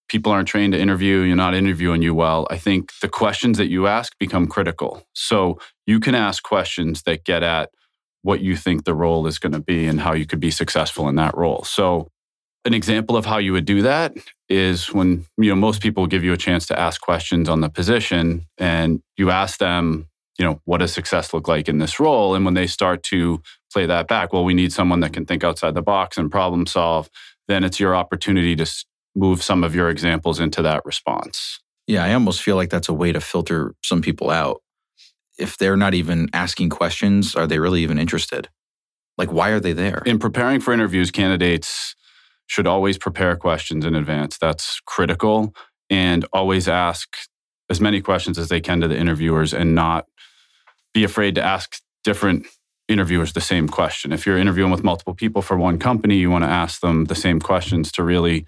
[0.09, 3.69] people aren't trained to interview, you're not interviewing you well, I think the questions that
[3.69, 5.03] you ask become critical.
[5.13, 7.69] So you can ask questions that get at
[8.23, 11.07] what you think the role is going to be and how you could be successful
[11.07, 11.63] in that role.
[11.63, 12.09] So
[12.65, 14.13] an example of how you would do that
[14.49, 17.69] is when you know most people give you a chance to ask questions on the
[17.69, 20.08] position and you ask them
[20.39, 23.41] you know what does success look like in this role and when they start to
[23.71, 26.65] play that back well we need someone that can think outside the box and problem
[26.65, 27.09] solve
[27.47, 28.65] then it's your opportunity to
[29.15, 32.93] move some of your examples into that response Yeah, I almost feel like that's a
[32.93, 34.61] way to filter some people out.
[35.39, 38.49] If they're not even asking questions, are they really even interested?
[39.17, 40.03] Like, why are they there?
[40.05, 41.95] in preparing for interviews candidates
[42.47, 45.53] should always prepare questions in advance that's critical
[45.89, 47.17] and always ask
[47.69, 50.05] as many questions as they can to the interviewers and not
[50.93, 52.45] be afraid to ask different
[52.87, 56.43] interviewers the same question if you're interviewing with multiple people for one company you want
[56.43, 58.45] to ask them the same questions to really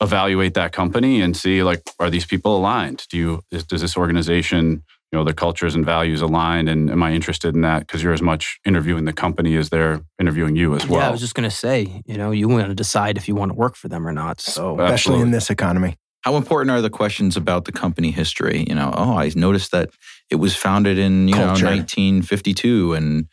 [0.00, 3.96] evaluate that company and see like are these people aligned do you is, does this
[3.96, 8.00] organization you know their cultures and values aligned and am i interested in that because
[8.02, 11.20] you're as much interviewing the company as they're interviewing you as well Yeah, I was
[11.20, 13.88] just gonna say, you know, you want to decide if you want to work for
[13.88, 14.40] them or not.
[14.40, 15.22] So Especially Absolutely.
[15.22, 15.96] in this economy.
[16.22, 18.64] How important are the questions about the company history?
[18.66, 19.90] You know, oh, I noticed that
[20.30, 21.64] it was founded in you Culture.
[21.64, 23.28] know 1952 and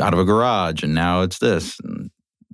[0.00, 1.78] out of a garage, and now it's this.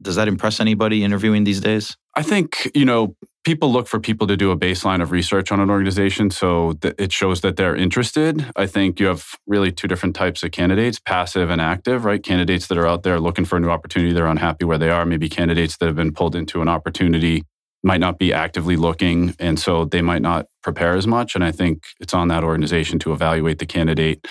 [0.02, 1.96] Does that impress anybody interviewing these days?
[2.16, 5.60] I think, you know, people look for people to do a baseline of research on
[5.60, 8.46] an organization so that it shows that they're interested.
[8.56, 12.22] I think you have really two different types of candidates, passive and active, right?
[12.22, 15.04] Candidates that are out there looking for a new opportunity, they're unhappy where they are.
[15.04, 17.44] Maybe candidates that have been pulled into an opportunity
[17.82, 21.50] might not be actively looking and so they might not prepare as much and I
[21.50, 24.26] think it's on that organization to evaluate the candidate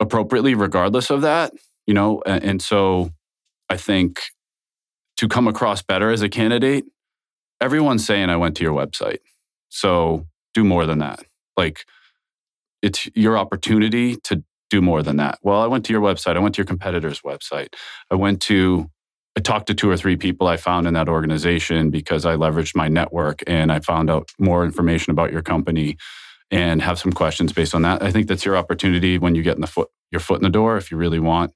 [0.00, 1.52] appropriately regardless of that,
[1.86, 3.10] you know, and, and so
[3.68, 4.20] I think
[5.16, 6.84] to come across better as a candidate,
[7.60, 9.18] everyone's saying I went to your website.
[9.68, 11.24] So do more than that.
[11.56, 11.84] Like
[12.82, 15.38] it's your opportunity to do more than that.
[15.42, 16.36] Well, I went to your website.
[16.36, 17.74] I went to your competitor's website.
[18.10, 18.90] I went to
[19.36, 22.74] I talked to two or three people I found in that organization because I leveraged
[22.74, 25.96] my network and I found out more information about your company
[26.50, 28.02] and have some questions based on that.
[28.02, 30.50] I think that's your opportunity when you get in the foot your foot in the
[30.50, 31.52] door if you really want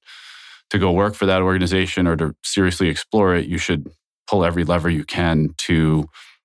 [0.71, 3.91] to go work for that organization or to seriously explore it, you should
[4.27, 6.05] pull every lever you can to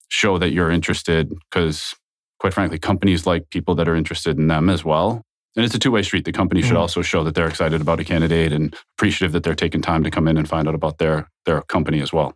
[0.10, 1.94] show that you're interested because
[2.40, 5.24] quite frankly companies like people that are interested in them as well
[5.58, 6.80] and it's a two-way street the company should Mhm.
[6.80, 10.10] also show that they're excited about a candidate and appreciative that they're taking time to
[10.12, 12.34] come in and find out about their their company as well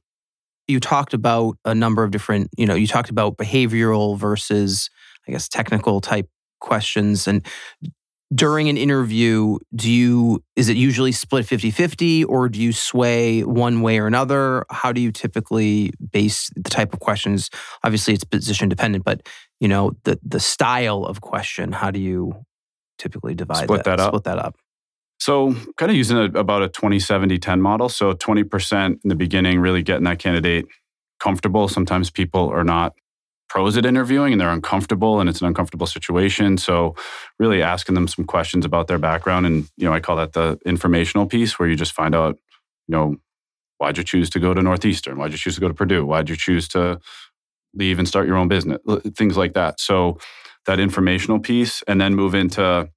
[0.68, 4.90] you talked about a number of different, you know, you talked about behavioral versus,
[5.28, 6.30] I guess, technical type
[6.62, 7.28] questions.
[7.28, 7.46] And
[8.34, 13.42] during an interview, do you, is it usually split 50 50 or do you sway
[13.44, 14.66] one way or another?
[14.70, 17.50] How do you typically base the type of questions?
[17.84, 19.28] Obviously, it's position dependent, but,
[19.60, 22.46] you know, the, the style of question, how do you
[23.02, 24.10] typically divide Split that up?
[24.12, 24.56] Split that up.
[25.20, 27.90] So, kind of using a, about a 20 70 10 model.
[27.90, 30.66] So, 20% in the beginning, really getting that candidate
[31.20, 31.68] comfortable.
[31.68, 32.94] Sometimes people are not
[33.52, 36.58] pros at interviewing and they're uncomfortable and it's an uncomfortable situation.
[36.58, 36.96] So
[37.38, 40.58] really asking them some questions about their background and you know I call that the
[40.66, 42.38] informational piece where you just find out
[42.88, 43.18] you know
[43.78, 45.18] why'd you choose to go to Northeastern?
[45.18, 46.06] Why'd you choose to go to Purdue?
[46.06, 47.02] Why'd you choose to
[47.74, 48.80] leave and start your own business?
[49.18, 49.82] Things like that.
[49.82, 50.18] So
[50.66, 52.90] that informational piece and then move into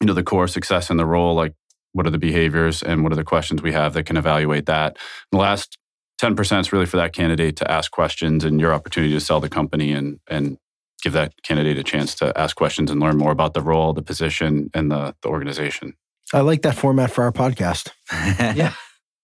[0.00, 1.54] you know the core success in the role like
[1.92, 4.96] what are the behaviors and what are the questions we have that can evaluate that.
[5.30, 5.78] the last
[6.20, 9.48] 10% is really for that candidate to ask questions and your opportunity to sell the
[9.48, 10.58] company and and
[11.04, 14.02] give that candidate a chance to ask questions and learn more about the role, the
[14.02, 15.92] position, and the, the organization.
[16.32, 17.90] I like that format for our podcast.
[18.56, 18.72] yeah.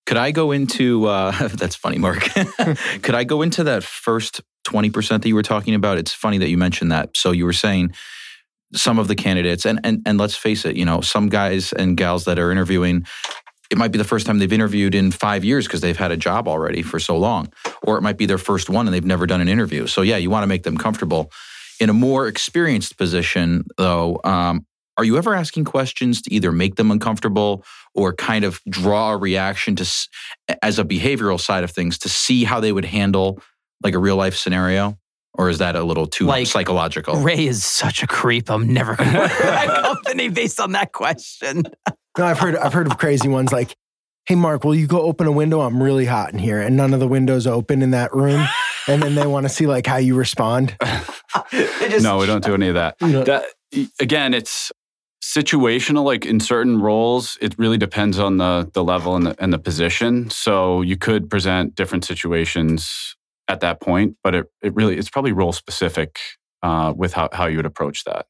[0.05, 2.21] Could I go into uh, that's funny, Mark.
[3.03, 5.99] Could I go into that first 20% that you were talking about?
[5.99, 7.17] It's funny that you mentioned that.
[7.17, 7.93] So you were saying
[8.75, 11.97] some of the candidates, and and and let's face it, you know, some guys and
[11.97, 13.05] gals that are interviewing,
[13.71, 16.17] it might be the first time they've interviewed in five years because they've had a
[16.17, 19.27] job already for so long, or it might be their first one and they've never
[19.27, 19.87] done an interview.
[19.87, 21.31] So yeah, you want to make them comfortable.
[21.81, 26.75] In a more experienced position, though, um, are you ever asking questions to either make
[26.75, 29.91] them uncomfortable or kind of draw a reaction to,
[30.63, 33.41] as a behavioral side of things, to see how they would handle
[33.83, 34.99] like a real life scenario?
[35.35, 37.17] Or is that a little too like, psychological?
[37.17, 38.51] Ray is such a creep.
[38.51, 41.63] I'm never going to work for that company based on that question.
[42.19, 43.75] no, I've heard I've heard of crazy ones like,
[44.27, 45.61] "Hey, Mark, will you go open a window?
[45.61, 48.47] I'm really hot in here," and none of the windows open in that room.
[48.89, 50.77] and then they want to see like how you respond.
[51.51, 52.97] just, no, we don't do any of that.
[53.01, 53.47] You know, that
[54.01, 54.73] again, it's
[55.23, 56.05] situational.
[56.05, 59.59] Like in certain roles, it really depends on the the level and the and the
[59.59, 60.29] position.
[60.29, 63.15] So you could present different situations
[63.51, 66.19] at that point, but it, it really it's probably role specific
[66.63, 68.27] uh, with how, how you would approach that.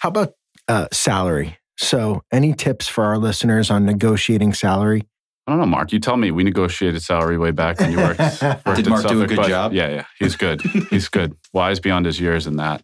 [0.00, 0.32] How about
[0.68, 1.58] uh, salary?
[1.78, 5.06] So, any tips for our listeners on negotiating salary?
[5.46, 5.92] I don't know, Mark.
[5.92, 6.30] You tell me.
[6.32, 8.18] We negotiated salary way back when you worked.
[8.42, 9.72] worked Did Mark Suffolk, do a good job?
[9.72, 10.04] Yeah, yeah.
[10.18, 10.60] He's good.
[10.90, 11.36] he's good.
[11.52, 12.82] Wise beyond his years in that.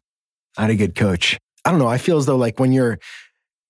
[0.57, 1.39] I had a good coach.
[1.65, 1.89] I don't know.
[1.89, 2.99] I feel as though like when you're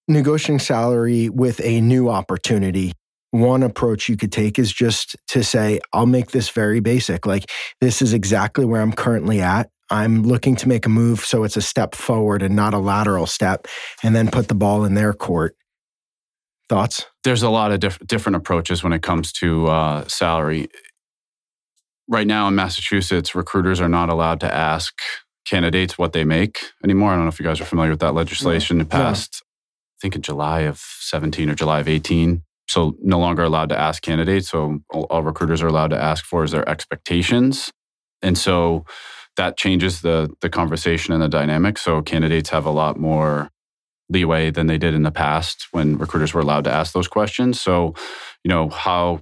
[0.08, 2.92] negotiating salary with a new opportunity,
[3.32, 7.26] one approach you could take is just to say, I'll make this very basic.
[7.26, 9.70] Like, this is exactly where I'm currently at.
[9.90, 13.26] I'm looking to make a move so it's a step forward and not a lateral
[13.26, 13.66] step,
[14.02, 15.56] and then put the ball in their court.
[16.68, 17.06] Thoughts?
[17.24, 20.68] There's a lot of diff- different approaches when it comes to uh, salary.
[22.08, 24.94] Right now in Massachusetts, recruiters are not allowed to ask
[25.46, 27.12] candidates what they make anymore.
[27.12, 28.80] I don't know if you guys are familiar with that legislation.
[28.80, 29.46] It passed, yeah.
[29.46, 32.42] I think, in July of 17 or July of 18
[32.72, 34.48] so no longer allowed to ask candidates.
[34.48, 37.70] So all, recruiters are allowed to ask for is their expectations,
[38.22, 38.86] and so
[39.36, 41.76] that changes the the conversation and the dynamic.
[41.76, 43.50] So candidates have a lot more
[44.08, 47.60] leeway than they did in the past when recruiters were allowed to ask those questions.
[47.60, 47.94] So
[48.42, 49.20] you know how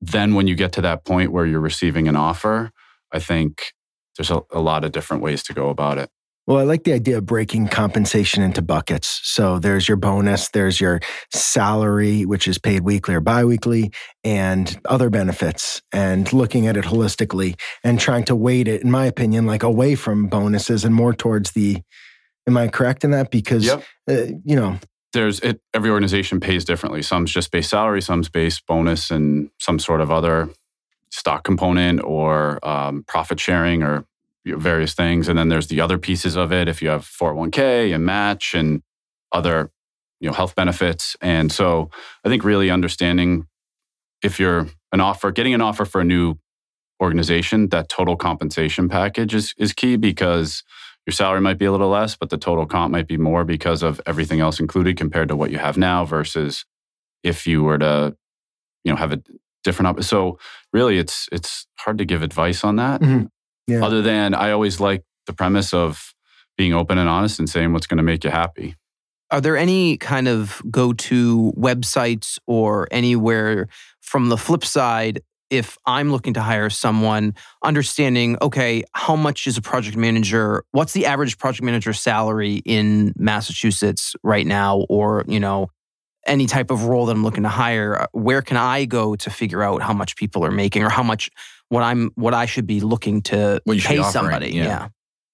[0.00, 2.70] then when you get to that point where you're receiving an offer,
[3.12, 3.74] I think
[4.16, 6.08] there's a, a lot of different ways to go about it.
[6.46, 9.20] Well, I like the idea of breaking compensation into buckets.
[9.22, 11.00] So there's your bonus, there's your
[11.32, 13.92] salary, which is paid weekly or biweekly,
[14.24, 19.06] and other benefits, and looking at it holistically and trying to weight it, in my
[19.06, 21.82] opinion, like away from bonuses and more towards the.
[22.46, 23.30] Am I correct in that?
[23.30, 23.84] Because, yep.
[24.08, 24.78] uh, you know,
[25.12, 27.02] there's it, every organization pays differently.
[27.02, 30.48] Some's just base salary, some's base bonus, and some sort of other
[31.10, 34.04] stock component or um, profit sharing or
[34.46, 35.28] various things.
[35.28, 36.68] And then there's the other pieces of it.
[36.68, 38.82] If you have 401k and match and
[39.32, 39.70] other,
[40.20, 41.16] you know, health benefits.
[41.20, 41.90] And so
[42.24, 43.46] I think really understanding
[44.22, 46.36] if you're an offer, getting an offer for a new
[47.02, 50.62] organization, that total compensation package is, is key because
[51.06, 53.82] your salary might be a little less, but the total comp might be more because
[53.82, 56.66] of everything else included compared to what you have now versus
[57.22, 58.14] if you were to,
[58.84, 59.22] you know, have a
[59.64, 60.38] different op- so
[60.72, 63.00] really it's it's hard to give advice on that.
[63.00, 63.26] Mm-hmm.
[63.70, 63.84] Yeah.
[63.84, 66.14] Other than I always like the premise of
[66.56, 68.74] being open and honest and saying what's going to make you happy.
[69.30, 73.68] Are there any kind of go to websites or anywhere
[74.00, 75.22] from the flip side?
[75.50, 80.64] If I'm looking to hire someone, understanding, okay, how much is a project manager?
[80.72, 84.86] What's the average project manager salary in Massachusetts right now?
[84.88, 85.70] Or, you know,
[86.26, 89.30] any type of role that I'm looking to hire, uh, where can I go to
[89.30, 91.30] figure out how much people are making or how much
[91.70, 94.50] what I'm what I should be looking to pay somebody.
[94.50, 94.64] Yeah.
[94.64, 94.88] yeah.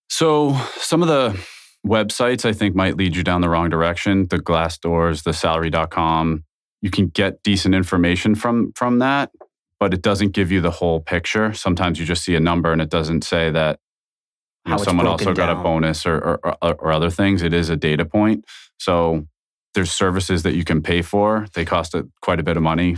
[0.09, 1.45] So some of the
[1.85, 4.29] websites I think might lead you down the wrong direction.
[4.29, 6.45] The Glassdoors, the salary.com.
[6.83, 9.31] You can get decent information from from that,
[9.81, 11.53] but it doesn't give you the whole picture.
[11.55, 13.81] Sometimes you just see a number and it doesn't say that
[14.67, 15.61] you know, someone also got down.
[15.61, 17.41] a bonus or, or, or, or other things.
[17.43, 18.45] It is a data point.
[18.79, 19.27] So
[19.75, 21.47] there's services that you can pay for.
[21.55, 22.97] They cost a, quite a bit of money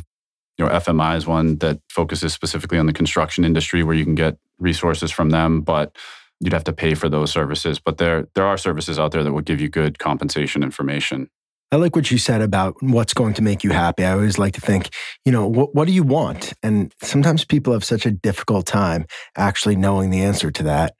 [0.58, 4.16] you know, FMI is one that focuses specifically on the construction industry where you can
[4.16, 5.96] get resources from them, but
[6.40, 7.78] you'd have to pay for those services.
[7.78, 11.30] But there there are services out there that will give you good compensation information.
[11.70, 14.04] I like what you said about what's going to make you happy.
[14.04, 14.88] I always like to think,
[15.26, 16.54] you know, what, what do you want?
[16.62, 19.04] And sometimes people have such a difficult time
[19.36, 20.94] actually knowing the answer to that.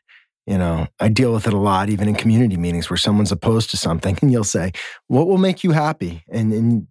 [0.46, 3.70] You know, I deal with it a lot, even in community meetings where someone's opposed
[3.70, 4.72] to something and you'll say,
[5.06, 6.22] what will make you happy?
[6.30, 6.86] And, and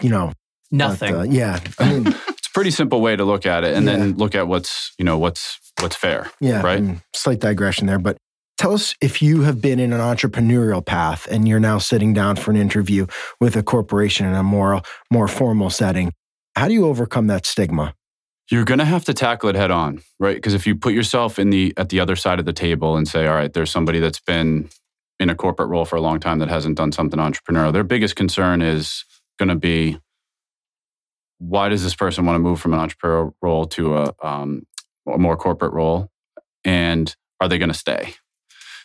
[0.00, 0.32] you know,
[0.70, 1.12] nothing.
[1.12, 1.60] But, uh, yeah.
[1.78, 3.96] I mean, it's a pretty simple way to look at it and yeah.
[3.96, 6.30] then look at what's, you know, what's, what's fair.
[6.40, 6.62] Yeah.
[6.62, 7.00] Right.
[7.14, 8.16] Slight digression there, but
[8.60, 12.36] Tell us if you have been in an entrepreneurial path and you're now sitting down
[12.36, 13.06] for an interview
[13.40, 16.12] with a corporation in a more, more formal setting.
[16.56, 17.94] How do you overcome that stigma?
[18.50, 20.36] You're going to have to tackle it head on, right?
[20.36, 23.08] Because if you put yourself in the at the other side of the table and
[23.08, 24.68] say, "All right, there's somebody that's been
[25.18, 28.14] in a corporate role for a long time that hasn't done something entrepreneurial," their biggest
[28.14, 29.06] concern is
[29.38, 29.98] going to be,
[31.40, 34.62] "Why does this person want to move from an entrepreneurial role to a, um,
[35.12, 36.10] a more corporate role?"
[36.64, 38.14] And are they going to stay?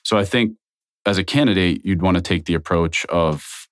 [0.03, 0.57] So I think
[1.05, 3.67] as a candidate, you'd want to take the approach of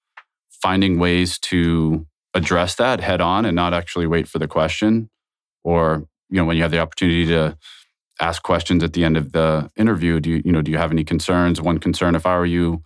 [0.50, 5.10] finding ways to address that head on and not actually wait for the question
[5.64, 7.58] or you know when you have the opportunity to
[8.22, 10.92] ask questions at the end of the interview do you you know do you have
[10.92, 12.82] any concerns one concern if i were you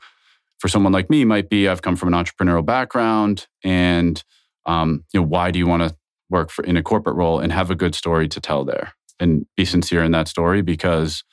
[0.57, 4.23] for someone like me might be i've come from an entrepreneurial background and
[4.67, 5.95] um, you know why do you want to
[6.29, 9.45] work for in a corporate role and have a good story to tell there and
[9.55, 11.23] be sincere in that story because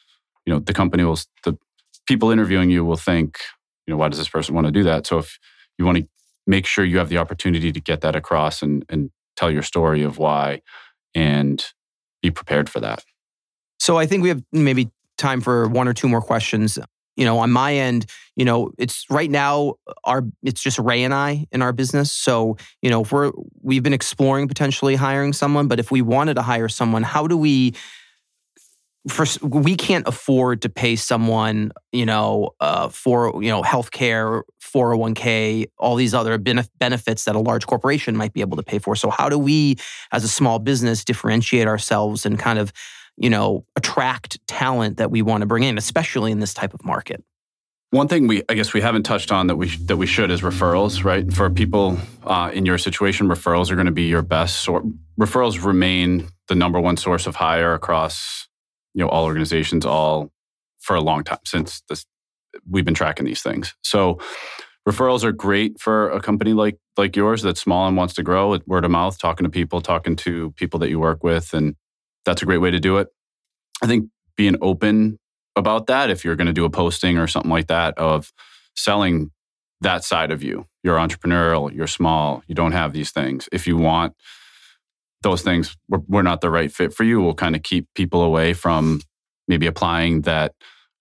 [0.46, 1.58] you know the company will the
[2.06, 3.38] people interviewing you will think,
[3.86, 5.06] you know, why does this person want to do that?
[5.06, 5.38] So if
[5.78, 6.08] you want to
[6.46, 10.02] make sure you have the opportunity to get that across and, and tell your story
[10.02, 10.60] of why
[11.14, 11.64] and
[12.22, 13.04] be prepared for that.
[13.78, 16.78] So I think we have maybe time for one or two more questions.
[17.16, 19.74] You know, on my end, you know, it's right now
[20.04, 22.10] our it's just Ray and I in our business.
[22.10, 26.34] So, you know, if we're we've been exploring potentially hiring someone, but if we wanted
[26.34, 27.74] to hire someone, how do we
[29.08, 35.66] for we can't afford to pay someone, you know, uh, for you know healthcare, 401k
[35.78, 38.96] all these other benefits that a large corporation might be able to pay for.
[38.96, 39.76] So how do we,
[40.10, 42.72] as a small business, differentiate ourselves and kind of,
[43.16, 46.84] you know, attract talent that we want to bring in, especially in this type of
[46.84, 47.22] market?
[47.90, 50.40] One thing we, I guess, we haven't touched on that we that we should is
[50.40, 51.32] referrals, right?
[51.32, 54.62] For people uh, in your situation, referrals are going to be your best.
[54.62, 54.84] source.
[55.18, 58.48] referrals remain the number one source of hire across
[58.94, 60.32] you know all organizations all
[60.80, 62.04] for a long time since this
[62.68, 63.74] we've been tracking these things.
[63.82, 64.18] So
[64.88, 68.58] referrals are great for a company like like yours that's small and wants to grow.
[68.66, 71.76] Word of mouth, talking to people, talking to people that you work with, and
[72.24, 73.08] that's a great way to do it.
[73.82, 75.18] I think being open
[75.56, 78.32] about that, if you're going to do a posting or something like that, of
[78.76, 79.30] selling
[79.80, 80.66] that side of you.
[80.82, 83.48] You're entrepreneurial, you're small, you don't have these things.
[83.52, 84.14] If you want
[85.24, 88.22] those things were, were not the right fit for you We'll kind of keep people
[88.22, 89.00] away from
[89.48, 90.54] maybe applying that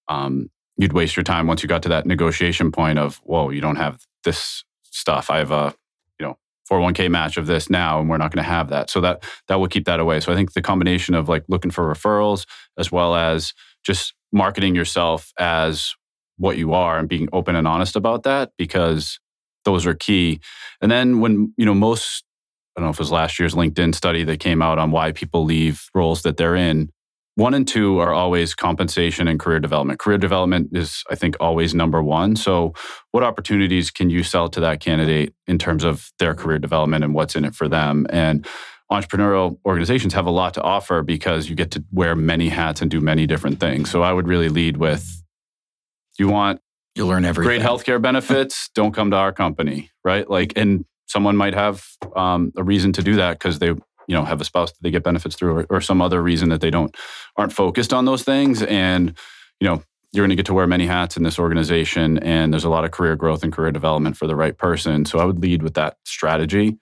[0.07, 3.61] um, you'd waste your time once you got to that negotiation point of whoa you
[3.61, 5.73] don't have this stuff i have a
[6.69, 9.59] 401k match of this now and we're not going to have that so that that
[9.59, 12.45] will keep that away so i think the combination of like looking for referrals
[12.77, 15.93] as well as just marketing yourself as
[16.37, 19.19] what you are and being open and honest about that because
[19.65, 20.39] those are key
[20.81, 22.23] and then when you know most
[22.75, 25.11] I don't know if it was last year's LinkedIn study that came out on why
[25.11, 26.89] people leave roles that they're in.
[27.35, 29.99] One and two are always compensation and career development.
[29.99, 32.35] Career development is, I think, always number one.
[32.35, 32.73] So,
[33.11, 37.15] what opportunities can you sell to that candidate in terms of their career development and
[37.15, 38.05] what's in it for them?
[38.11, 38.45] And
[38.91, 42.91] entrepreneurial organizations have a lot to offer because you get to wear many hats and
[42.91, 43.89] do many different things.
[43.89, 45.23] So, I would really lead with
[46.19, 46.61] you want
[46.95, 47.47] you learn everything.
[47.47, 48.69] Great healthcare benefits.
[48.75, 50.29] don't come to our company, right?
[50.29, 51.83] Like, and someone might have
[52.15, 53.73] um, a reason to do that because they
[54.07, 56.49] you know have a spouse that they get benefits through or, or some other reason
[56.49, 56.95] that they don't
[57.37, 58.61] aren't focused on those things.
[58.63, 59.17] And
[59.59, 62.65] you know you're going to get to wear many hats in this organization and there's
[62.65, 65.05] a lot of career growth and career development for the right person.
[65.05, 66.77] So i would lead with that strategy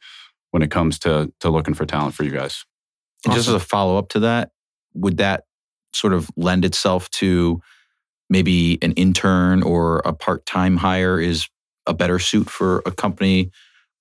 [0.51, 2.65] when it comes to to looking for talent for you guys.
[3.25, 3.37] Awesome.
[3.37, 4.51] just as a follow-up to that
[4.93, 5.43] would that
[5.93, 7.61] sort of lend itself to
[8.29, 11.47] maybe an intern or a part-time hire is
[11.85, 13.51] a better suit for a company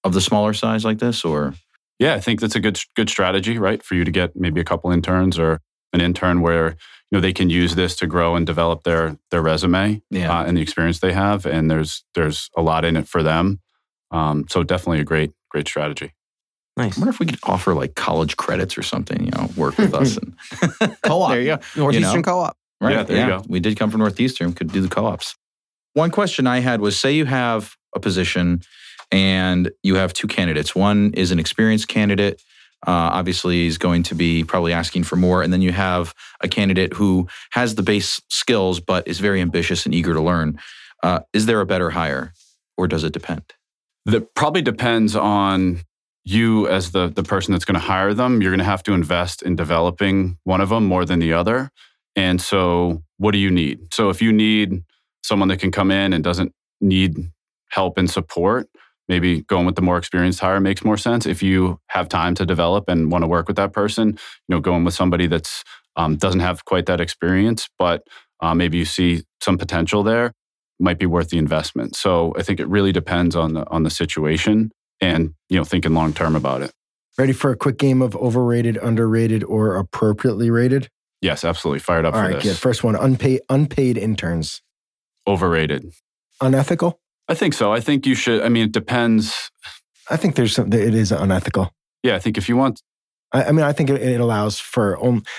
[0.05, 1.55] of the smaller size like this or
[2.01, 4.65] yeah i think that's a good good strategy right for you to get maybe a
[4.65, 5.61] couple interns or
[5.93, 6.71] an intern where
[7.11, 10.37] you know they can use this to grow and develop their their resume yeah.
[10.37, 13.61] uh, and the experience they have and there's there's a lot in it for them
[14.11, 16.13] um, so definitely a great great strategy
[16.77, 16.97] Nice.
[16.97, 19.93] I wonder if we could offer like college credits or something, you know, work with
[19.93, 20.35] us and
[21.03, 21.31] co-op.
[21.31, 21.59] there you go.
[21.77, 22.23] Northeastern you know?
[22.23, 22.57] co-op.
[22.81, 22.95] Right.
[22.95, 23.25] Yeah, there yeah.
[23.25, 23.45] you go.
[23.49, 25.37] We did come from Northeastern, could do the co-ops.
[25.93, 28.63] One question I had was say you have a position
[29.13, 30.75] and you have two candidates.
[30.75, 32.43] One is an experienced candidate
[32.87, 35.43] Uh, obviously, is going to be probably asking for more.
[35.43, 39.87] And then you have a candidate who has the base skills, but is very ambitious
[39.87, 40.59] and eager to learn.
[41.03, 42.33] Uh, is there a better hire,
[42.79, 43.45] or does it depend?
[44.07, 45.83] That probably depends on
[46.25, 48.41] you as the the person that's going to hire them.
[48.41, 51.71] You're going to have to invest in developing one of them more than the other.
[52.17, 53.93] And so, what do you need?
[53.95, 54.85] So, if you need
[55.23, 57.17] someone that can come in and doesn't need
[57.71, 58.69] help and support,
[59.11, 61.27] maybe going with the more experienced hire makes more sense.
[61.27, 64.17] If you have time to develop and want to work with that person, you
[64.49, 65.65] know, going with somebody that's
[65.97, 68.07] um, doesn't have quite that experience, but
[68.41, 70.33] uh, maybe you see some potential there,
[70.79, 71.97] might be worth the investment.
[71.97, 75.93] So I think it really depends on the on the situation and you know thinking
[75.93, 76.71] long term about it.
[77.19, 80.89] Ready for a quick game of overrated, underrated, or appropriately rated?
[81.21, 81.81] Yes, absolutely.
[81.81, 82.45] Fired up All for right, this.
[82.45, 82.57] good.
[82.57, 84.63] First one: unpaid unpaid interns.
[85.27, 85.93] Overrated.
[86.41, 87.01] Unethical.
[87.31, 87.73] I think so.
[87.73, 88.43] I think you should.
[88.43, 89.53] I mean, it depends.
[90.11, 90.73] I think there's some.
[90.73, 91.73] It is unethical.
[92.03, 92.83] Yeah, I think if you want,
[93.31, 94.99] I, I mean, I think it, it allows for.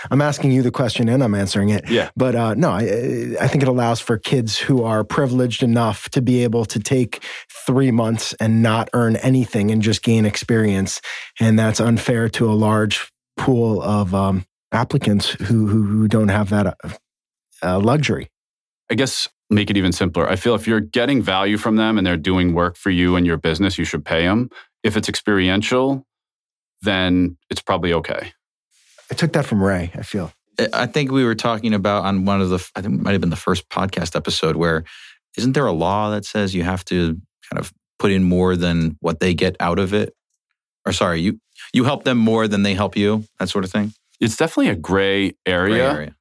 [0.09, 1.89] I'm asking you the question and I'm answering it.
[1.89, 6.07] yeah, But uh, no, I, I think it allows for kids who are privileged enough
[6.11, 7.25] to be able to take
[7.65, 11.01] three months and not earn anything and just gain experience,
[11.41, 16.51] and that's unfair to a large pool of um, applicants who, who who don't have
[16.51, 16.89] that uh,
[17.61, 18.29] uh, luxury.
[18.89, 20.27] I guess make it even simpler.
[20.27, 23.25] I feel if you're getting value from them and they're doing work for you and
[23.25, 24.49] your business, you should pay them.
[24.83, 26.05] If it's experiential,
[26.81, 28.33] then it's probably okay.
[29.11, 29.91] I took that from Ray.
[29.93, 30.31] I feel.
[30.73, 33.21] I think we were talking about on one of the, I think it might have
[33.21, 34.83] been the first podcast episode where
[35.37, 38.97] isn't there a law that says you have to kind of put in more than
[39.01, 40.13] what they get out of it?
[40.85, 41.39] Or sorry, you
[41.73, 43.93] you help them more than they help you, that sort of thing.
[44.19, 46.15] It's definitely a gray area, Gray area.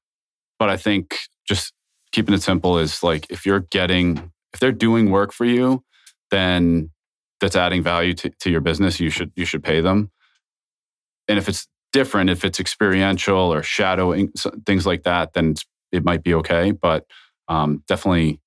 [0.58, 1.16] but I think
[1.48, 1.72] just
[2.12, 5.84] keeping it simple is like if you're getting, if they're doing work for you,
[6.30, 6.90] then
[7.40, 9.00] that's adding value to, to your business.
[9.00, 10.10] You should you should pay them.
[11.28, 14.32] And if it's different, if it's experiential or shadowing
[14.66, 16.72] things like that, then it's, it might be okay.
[16.72, 17.04] But
[17.48, 18.40] um, definitely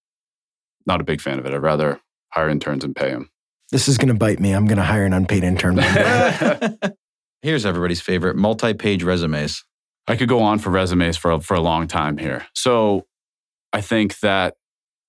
[0.86, 1.54] not a big fan of it.
[1.54, 2.00] I'd rather
[2.30, 3.30] hire interns and pay them.
[3.72, 4.52] This is going to bite me.
[4.52, 5.78] I'm going to hire an unpaid intern.
[7.42, 9.64] Here's everybody's favorite multi-page resumes.
[10.08, 12.46] I could go on for resumes for for a long time here.
[12.54, 13.06] So
[13.74, 14.56] I think that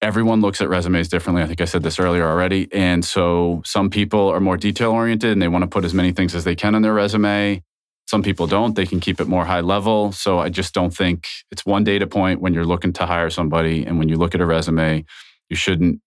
[0.02, 1.42] everyone looks at resumes differently.
[1.42, 2.68] I think I said this earlier already.
[2.72, 6.12] And so some people are more detail oriented and they want to put as many
[6.12, 7.62] things as they can on their resume.
[8.06, 8.74] Some people don't.
[8.76, 10.12] They can keep it more high level.
[10.12, 13.84] So I just don't think it's one data point when you're looking to hire somebody.
[13.84, 15.04] And when you look at a resume,
[15.48, 16.00] you shouldn't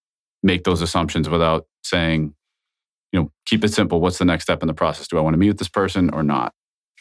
[0.43, 2.36] make those assumptions without saying,
[3.12, 3.99] you know, keep it simple.
[3.99, 5.08] What's the next step in the process?
[5.08, 6.53] Do I want to meet with this person or not?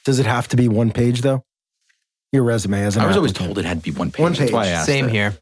[0.07, 1.45] Does it have to be one page though?
[2.33, 4.23] Your resume as an I was always told it had to be one page.
[4.23, 4.73] One That's why I page.
[4.75, 5.11] asked Same it.
[5.11, 5.37] here.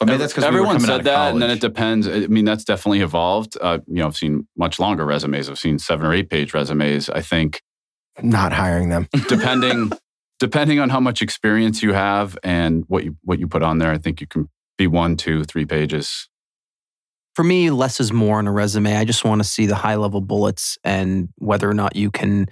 [0.00, 1.32] But maybe that's because everyone said that, college.
[1.34, 2.08] and then it depends.
[2.08, 3.58] I mean, that's definitely evolved.
[3.60, 5.50] Uh, you know, I've seen much longer resumes.
[5.50, 7.10] I've seen seven or eight page resumes.
[7.10, 7.60] I think
[8.22, 9.08] not hiring them.
[9.28, 9.92] depending
[10.38, 13.90] depending on how much experience you have and what you what you put on there,
[13.90, 14.48] I think you can
[14.78, 16.28] be one, two, three pages.
[17.34, 18.96] For me, less is more on a resume.
[18.96, 22.46] I just want to see the high level bullets and whether or not you can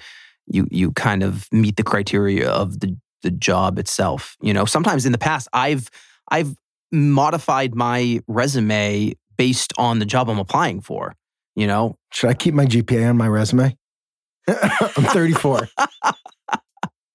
[0.46, 4.36] you you kind of meet the criteria of the the job itself.
[4.42, 5.88] You know, sometimes in the past I've
[6.30, 6.54] I've
[6.92, 11.14] modified my resume based on the job I'm applying for.
[11.56, 13.76] You know, Should I keep my GPA on my resume?
[14.48, 15.68] I'm 34.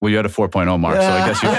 [0.01, 1.49] Well, you had a 4.0 mark, so I guess you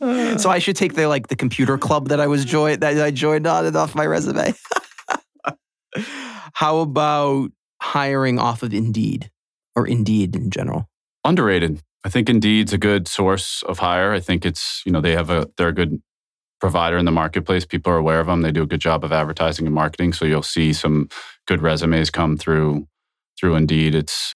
[0.00, 0.40] should.
[0.40, 3.10] so I should take the like the computer club that I was joined that I
[3.10, 4.54] joined on and off my resume.
[6.54, 7.50] How about
[7.82, 9.30] hiring off of Indeed
[9.76, 10.88] or Indeed in general?
[11.26, 11.82] Underrated.
[12.04, 14.12] I think Indeed's a good source of hire.
[14.12, 16.00] I think it's you know they have a they're a good
[16.60, 17.64] provider in the marketplace.
[17.64, 18.42] People are aware of them.
[18.42, 20.12] They do a good job of advertising and marketing.
[20.12, 21.08] So you'll see some
[21.46, 22.86] good resumes come through
[23.38, 23.94] through Indeed.
[23.94, 24.32] It's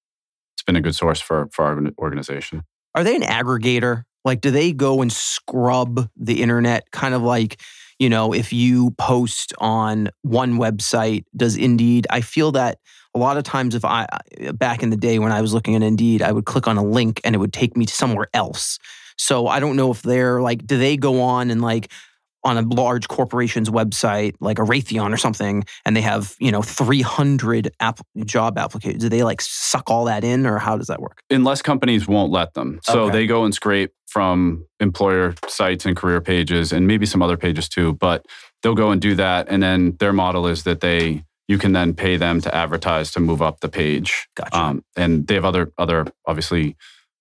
[0.54, 2.62] it's been a good source for for our organization.
[2.94, 4.02] Are they an aggregator?
[4.24, 6.90] Like, do they go and scrub the internet?
[6.92, 7.60] Kind of like,
[8.02, 12.04] you know, if you post on one website, does Indeed?
[12.10, 12.80] I feel that
[13.14, 14.08] a lot of times, if I,
[14.44, 16.76] uh, back in the day when I was looking at Indeed, I would click on
[16.76, 18.80] a link and it would take me to somewhere else.
[19.16, 21.92] So I don't know if they're like, do they go on and like,
[22.44, 26.62] on a large corporation's website, like a Raytheon or something, and they have, you know,
[26.62, 29.02] 300 app- job applications.
[29.02, 31.20] Do they like suck all that in or how does that work?
[31.30, 32.80] Unless companies won't let them.
[32.82, 33.12] So Okay.
[33.18, 37.68] they go and scrape from employer sites and career pages and maybe some other pages
[37.68, 38.26] too, but
[38.62, 41.92] they'll go and do that and then their model is that they you can then
[41.92, 44.28] pay them to advertise to move up the page.
[44.36, 44.56] Gotcha.
[44.56, 46.76] Um, and they have other other obviously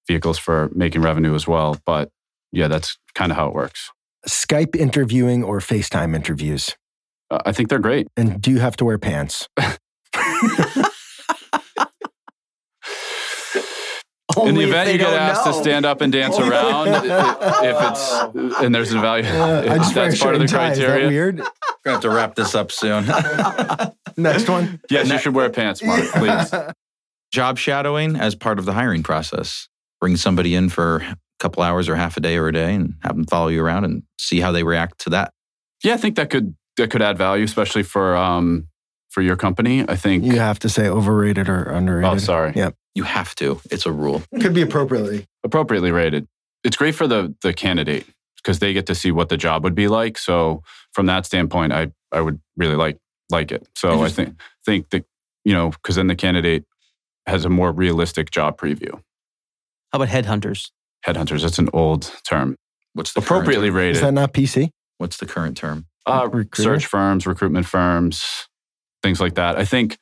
[0.08, 2.10] vehicles for making revenue as well, but
[2.52, 3.90] yeah, that's kind of how it works.
[4.28, 6.76] Skype interviewing or FaceTime interviews?
[7.30, 8.08] Uh, I think they're great.
[8.18, 9.48] And do you have to wear pants?
[14.46, 18.60] in the event you get don't asked to stand up and dance around, if it's
[18.62, 20.50] and there's an evaluation, Uh, I just wear a that's shirt part of the and
[20.52, 20.72] tie.
[20.72, 21.08] Is that criteria.
[21.08, 21.38] weird?
[21.38, 23.06] Gonna have to wrap this up soon.
[24.18, 24.80] Next one.
[24.90, 26.54] Yes, you should wear pants, Mark, please.
[27.32, 29.68] Job shadowing as part of the hiring process.
[30.00, 32.96] Bring somebody in for a couple hours or half a day or a day and
[33.02, 35.34] have them follow you around and see how they react to that.
[35.84, 38.68] Yeah, I think that could that could add value, especially for um
[39.10, 39.84] for your company.
[39.88, 40.24] I think.
[40.24, 42.14] You have to say overrated or underrated.
[42.14, 42.54] oh, sorry.
[42.56, 42.76] Yep.
[42.96, 43.60] You have to.
[43.72, 44.22] It's a rule.
[44.42, 45.26] Could be appropriately.
[45.44, 46.28] appropriately rated.
[46.64, 48.06] It's great for the the candidate
[48.38, 50.18] because they get to see what the job would be like.
[50.18, 50.64] So
[50.94, 52.98] from that standpoint, I I would really like
[53.32, 53.68] like it.
[53.76, 54.36] So I think
[54.66, 55.06] think that
[55.44, 56.66] you know because then the candidate
[57.26, 58.94] has a more realistic job preview.
[59.92, 60.72] How about headhunters?
[61.06, 62.56] Headhunters, that's an old term.
[62.94, 63.96] What's the Appropriately Current term?
[63.96, 64.70] Is that not PC?
[64.98, 65.88] What's the current term?
[66.06, 68.48] Uh, search firms, recruitment firms,
[69.02, 69.58] things like that.
[69.58, 69.98] I think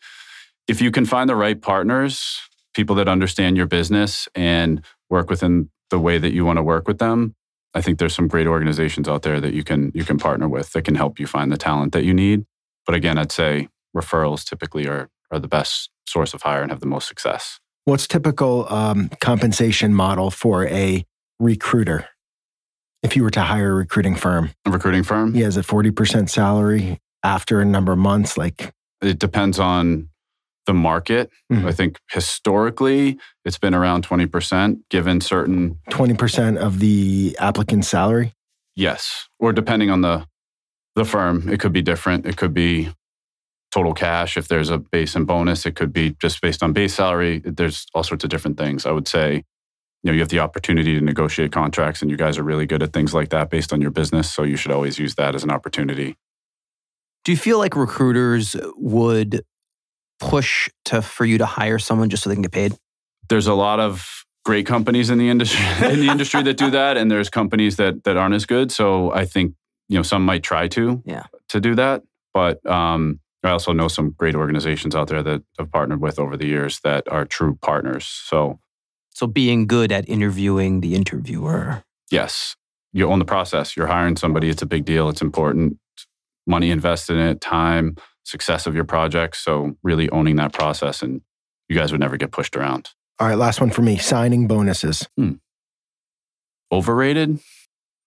[0.68, 2.40] if you can find the right partners,
[2.74, 6.88] people that understand your business and work within the way that you want to work
[6.88, 7.36] with them,
[7.74, 10.72] I think there's some great organizations out there that you can you can partner with
[10.74, 12.46] that can help you find the talent that you need.
[12.86, 16.80] But again, I'd say referrals typically are are the best source of hire and have
[16.80, 17.60] the most success.
[17.90, 21.04] What's typical um, compensation model for a
[21.40, 22.08] recruiter?
[23.02, 26.30] If you were to hire a recruiting firm, A recruiting firm, yeah, is it 40%
[26.30, 28.38] salary after a number of months?
[28.38, 28.72] Like,
[29.02, 30.10] it depends on
[30.68, 31.32] the market.
[31.52, 31.66] Mhm.
[31.66, 38.34] I think historically it's been around 20% given certain 20% of the applicant's salary?
[38.76, 40.28] Yes, or depending on the
[40.96, 42.28] the firm, it could be different.
[42.28, 42.90] It could be
[43.72, 45.66] total cash if there's a base and bonus.
[45.66, 47.42] It could be just based on base salary.
[47.46, 48.86] There's all sorts of different things.
[48.86, 49.44] I would say,
[50.04, 52.82] you know, you have the opportunity to negotiate contracts, and you guys are really good
[52.82, 54.32] at things like that based on your business.
[54.32, 56.16] So you should always use that as an opportunity.
[57.26, 59.44] Do you feel like recruiters would
[60.20, 62.74] push to for you to hire someone just so they can get paid?
[63.30, 66.98] There's a lot of great companies in the industry in the industry that do that,
[66.98, 68.72] and there's companies that that aren't as good.
[68.72, 69.54] So I think
[69.90, 71.24] you know some might try to Yeah.
[71.50, 72.04] to do that,
[72.34, 76.36] but um, I also know some great organizations out there that I've partnered with over
[76.36, 78.06] the years that are true partners.
[78.06, 78.60] So
[79.14, 81.84] So being good at interviewing the interviewer.
[82.12, 82.56] yes,
[82.92, 83.78] you own the process.
[83.78, 84.50] You're hiring somebody.
[84.50, 85.10] It's a big deal.
[85.10, 85.78] It's important.
[86.48, 89.36] Money invested in it, time, success of your project.
[89.38, 91.22] So really owning that process, and
[91.70, 92.90] you guys would never get pushed around.
[93.20, 95.08] All right, last one for me signing bonuses.
[95.18, 95.34] Hmm.
[96.72, 97.40] Overrated.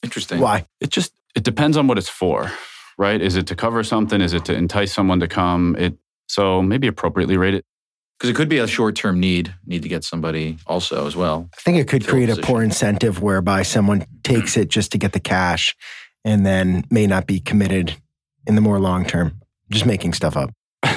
[0.02, 0.40] Interesting.
[0.40, 0.66] Why?
[0.80, 2.50] it just it depends on what it's for
[3.02, 5.94] right is it to cover something is it to entice someone to come it
[6.28, 7.64] so maybe appropriately rate it
[8.18, 11.48] Because it could be a short term need, need to get somebody also as well.
[11.58, 12.44] I think it could create a position.
[12.44, 15.74] poor incentive whereby someone takes it just to get the cash
[16.24, 17.96] and then may not be committed
[18.46, 19.40] in the more long term.
[19.70, 20.50] Just making stuff up.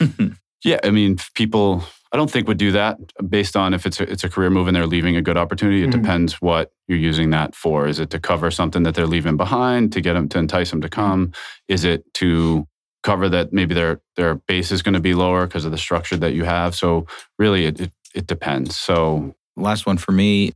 [0.64, 1.82] yeah i mean people
[2.12, 2.98] i don't think would do that
[3.28, 5.82] based on if it's a, it's a career move and they're leaving a good opportunity
[5.82, 5.92] it Mhm.
[6.02, 9.92] depends what you're using that for is it to cover something that they're leaving behind
[9.92, 11.32] to get them to entice them to come
[11.68, 12.66] is it to
[13.02, 16.16] cover that maybe their their base is going to be lower because of the structure
[16.16, 17.06] that you have so
[17.38, 20.52] really it, it, it depends so Last one for me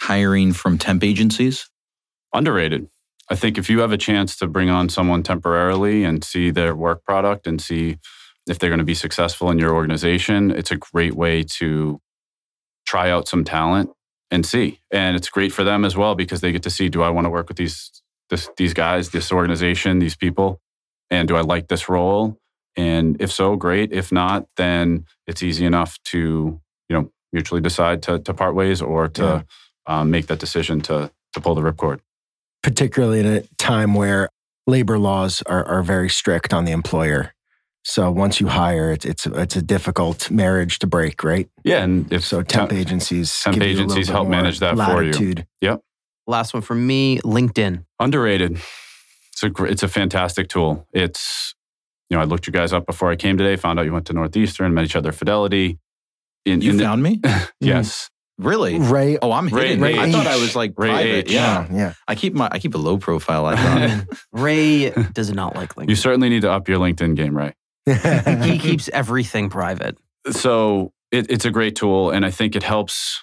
[0.00, 1.68] hiring from temp agencies.
[2.32, 2.88] underrated.
[3.28, 6.76] I think if you have a chance to bring on someone temporarily and see their
[6.76, 7.96] work product and see
[8.48, 12.00] if they're going to be successful in your organization, it's a great way to
[12.86, 13.90] try out some talent
[14.30, 14.80] and see.
[14.90, 17.24] And it's great for them as well because they get to see do I want
[17.26, 17.90] to work with these
[18.30, 20.60] this, these guys, this organization, these people,
[21.10, 22.36] and do I like this role?
[22.76, 23.92] And if so, great.
[23.92, 28.82] If not, then it's easy enough to you know mutually decide to to part ways
[28.82, 29.42] or to Yeah.
[30.00, 32.00] um, make that decision to to pull the ripcord.
[32.62, 34.28] particularly in a time where
[34.66, 37.32] labor laws are, are very strict on the employer.
[37.88, 41.48] So once you hire, it's it's it's a difficult marriage to break, right?
[41.62, 44.32] Yeah, and if So temp agencies, temp give you a little agencies bit help more
[44.32, 45.34] manage that for you.
[45.60, 45.82] Yep.
[46.26, 47.84] Last one for me, LinkedIn.
[48.00, 48.58] underrated,
[49.32, 50.84] it's a it's a fantastic tool.
[50.92, 51.54] It's
[52.10, 53.54] you know I looked you guys up before I came today.
[53.54, 55.78] Found out you went to Northeastern, met each other at Fidelity.
[56.44, 57.20] In, You in the- found me?
[57.60, 58.78] yes, Really?
[58.80, 59.84] Ray, Oh, I'm Ray hidden.
[59.84, 59.96] H.
[59.98, 61.26] I thought I was like Ray private.
[61.28, 61.30] H.
[61.32, 61.68] Yeah.
[61.72, 63.46] yeah, I keep my I keep a low profile.
[63.46, 64.18] I thought.
[64.32, 65.88] Ray does not like LinkedIn.
[65.90, 67.54] you certainly need to up your LinkedIn game, right?
[68.42, 69.96] he keeps everything private.
[70.30, 73.22] so it, it's a great tool and i think it helps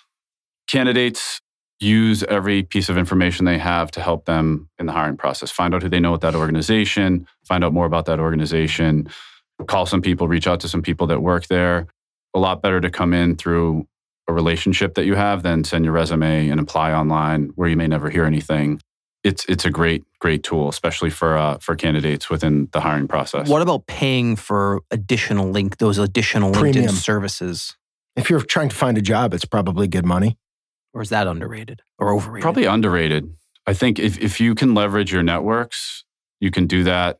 [0.67, 1.41] candidates
[1.79, 5.51] use every piece of information they have to help them in the hiring process.
[5.51, 9.09] Find out who they know at that organization find out more about that organization
[9.67, 11.87] call some people reach out to some people that work there.
[12.33, 13.87] A lot better to come in through
[14.27, 17.87] a relationship that you have than send your resume and apply online where you may
[17.87, 18.81] never hear anything
[19.23, 23.47] it's it's a great great tool especially for uh, for candidates within the hiring process
[23.47, 27.75] What about paying for additional link those additional LinkedIn services?
[28.15, 30.37] If you're trying to find a job, it's probably good money.
[30.93, 32.43] Or is that underrated or overrated?
[32.43, 33.33] Probably underrated.
[33.65, 36.03] I think if, if you can leverage your networks,
[36.39, 37.19] you can do that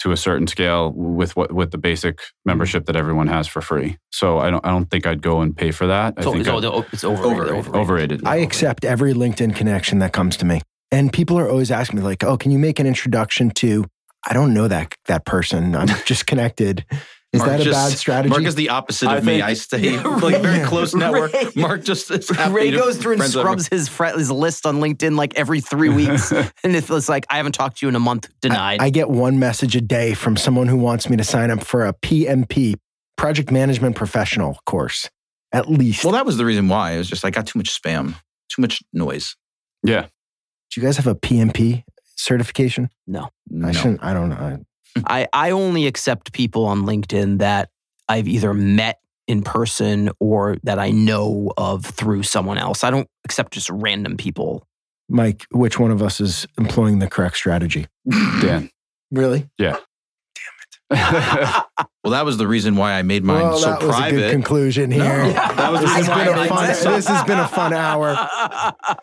[0.00, 3.96] to a certain scale with what with the basic membership that everyone has for free.
[4.12, 6.14] So I don't I don't think I'd go and pay for that.
[6.18, 7.54] I So think it's, I'd- o- it's overrated.
[7.54, 7.74] Overrated.
[7.74, 8.26] overrated.
[8.26, 10.60] I accept every LinkedIn connection that comes to me.
[10.90, 13.84] And people are always asking me, like, oh, can you make an introduction to,
[14.28, 15.74] I don't know that that person.
[15.74, 16.84] I'm just connected.
[17.32, 18.30] Is Mark that a just- bad strategy?
[18.30, 19.32] Mark is the opposite I of me.
[19.34, 21.32] think- I stay Yeah, like very Ray- close network.
[21.32, 23.58] Ray- Mark just is happy Ray to goes through and friends everyone.
[23.58, 26.30] scrubs his, fri- his list on LinkedIn like every three weeks.
[26.30, 28.80] and it's like, I haven't talked to you in a month, denied.
[28.80, 31.84] I get one message a day from someone who wants me to sign up for
[31.84, 32.76] a PMP,
[33.16, 35.10] project management professional course,
[35.52, 36.04] at least.
[36.04, 36.92] Well, that was the reason why.
[36.92, 38.14] It was just I got too much spam,
[38.48, 39.34] too much noise.
[39.82, 40.06] yeah.
[40.74, 41.84] Do you guys have a PMP
[42.16, 42.90] certification?
[43.06, 43.28] no.
[43.48, 43.68] No.
[43.68, 44.64] I shouldn't, I don't know.
[45.06, 47.68] I, I only accept people on LinkedIn that
[48.08, 52.84] I've either met in person or that I know of through someone else.
[52.84, 54.66] I don't accept just random people.
[55.08, 57.86] Mike, which one of us is employing the correct strategy?
[58.40, 58.70] Dan.
[59.10, 59.48] Really?
[59.58, 59.78] Yeah.
[60.90, 61.64] Damn it.
[62.04, 63.96] Well, that was the reason why I made mine well, so that was a good
[63.96, 64.30] private.
[64.32, 65.02] conclusion here.
[65.02, 66.92] No, that was the this, has reason why been I a made fun, mine so
[66.92, 68.28] this has been a fun hour.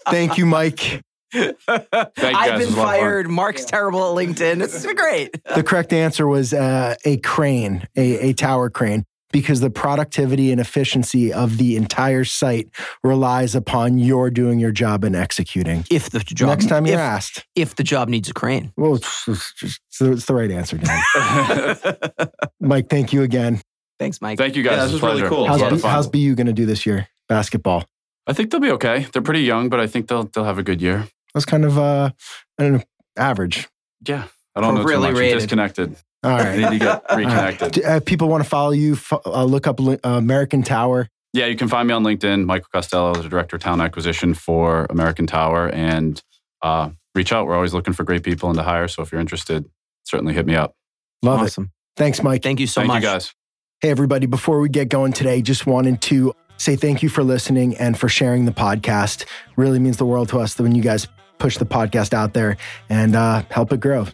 [0.08, 1.02] Thank you, Mike.
[1.34, 2.86] You I've been It was a lot of fun.
[2.86, 3.30] fired.
[3.30, 4.62] Mark's terrible at LinkedIn.
[4.64, 5.36] It's been great.
[5.56, 10.60] The correct answer was uh, a crane, a, a tower crane, because the productivity and
[10.62, 12.70] efficiency of the entire site
[13.04, 15.86] relies upon your doing your job and executing.
[15.92, 18.72] If the job Next time you're if, asked, if the job needs a crane.
[18.78, 22.30] well, it's, it's, just- it's the right answer, Dan.
[22.60, 23.62] Mike, thank you again.
[24.00, 24.38] Thanks, Mike.
[24.38, 24.78] Thank you guys.
[24.78, 25.46] Yeah, this was was really cool.
[25.48, 27.08] How's, a B, how's BU going to do this year?
[27.30, 27.86] Basketball.
[28.28, 29.06] I think they'll be okay.
[29.14, 31.08] They're pretty young, but I think they'll they'll have a good year.
[31.34, 32.12] That's kind of uh,
[32.58, 32.84] I don't know,
[33.18, 33.68] average.
[34.08, 34.26] Yeah.
[34.56, 35.32] I don't know too Appropriately much.
[35.32, 35.96] I'm disconnected.
[36.24, 37.72] All I need to get reconnected.
[37.74, 41.08] Do- uh, people want to follow you, fo- uh, look up Li- uh, American Tower.
[41.34, 44.86] Yeah, you can find me on LinkedIn, Michael Costello, the director of talent acquisition for
[44.90, 46.22] American Tower, and
[46.62, 47.48] uh, reach out.
[47.48, 48.90] We're always looking for great people and to hire.
[48.90, 49.66] So if you're interested,
[50.04, 50.76] certainly hit me up.
[51.24, 51.58] Love it.
[51.96, 52.44] Thanks, Mike.
[52.44, 53.04] Thank you so Thank much.
[53.04, 53.34] you guys.
[53.80, 57.78] Hey, everybody, before we get going today, just wanted to say thank you for listening
[57.78, 59.26] and for sharing the podcast.
[59.56, 61.08] Really means the world to us when you guys
[61.42, 62.56] push the podcast out there
[62.88, 64.06] and uh, help it grow.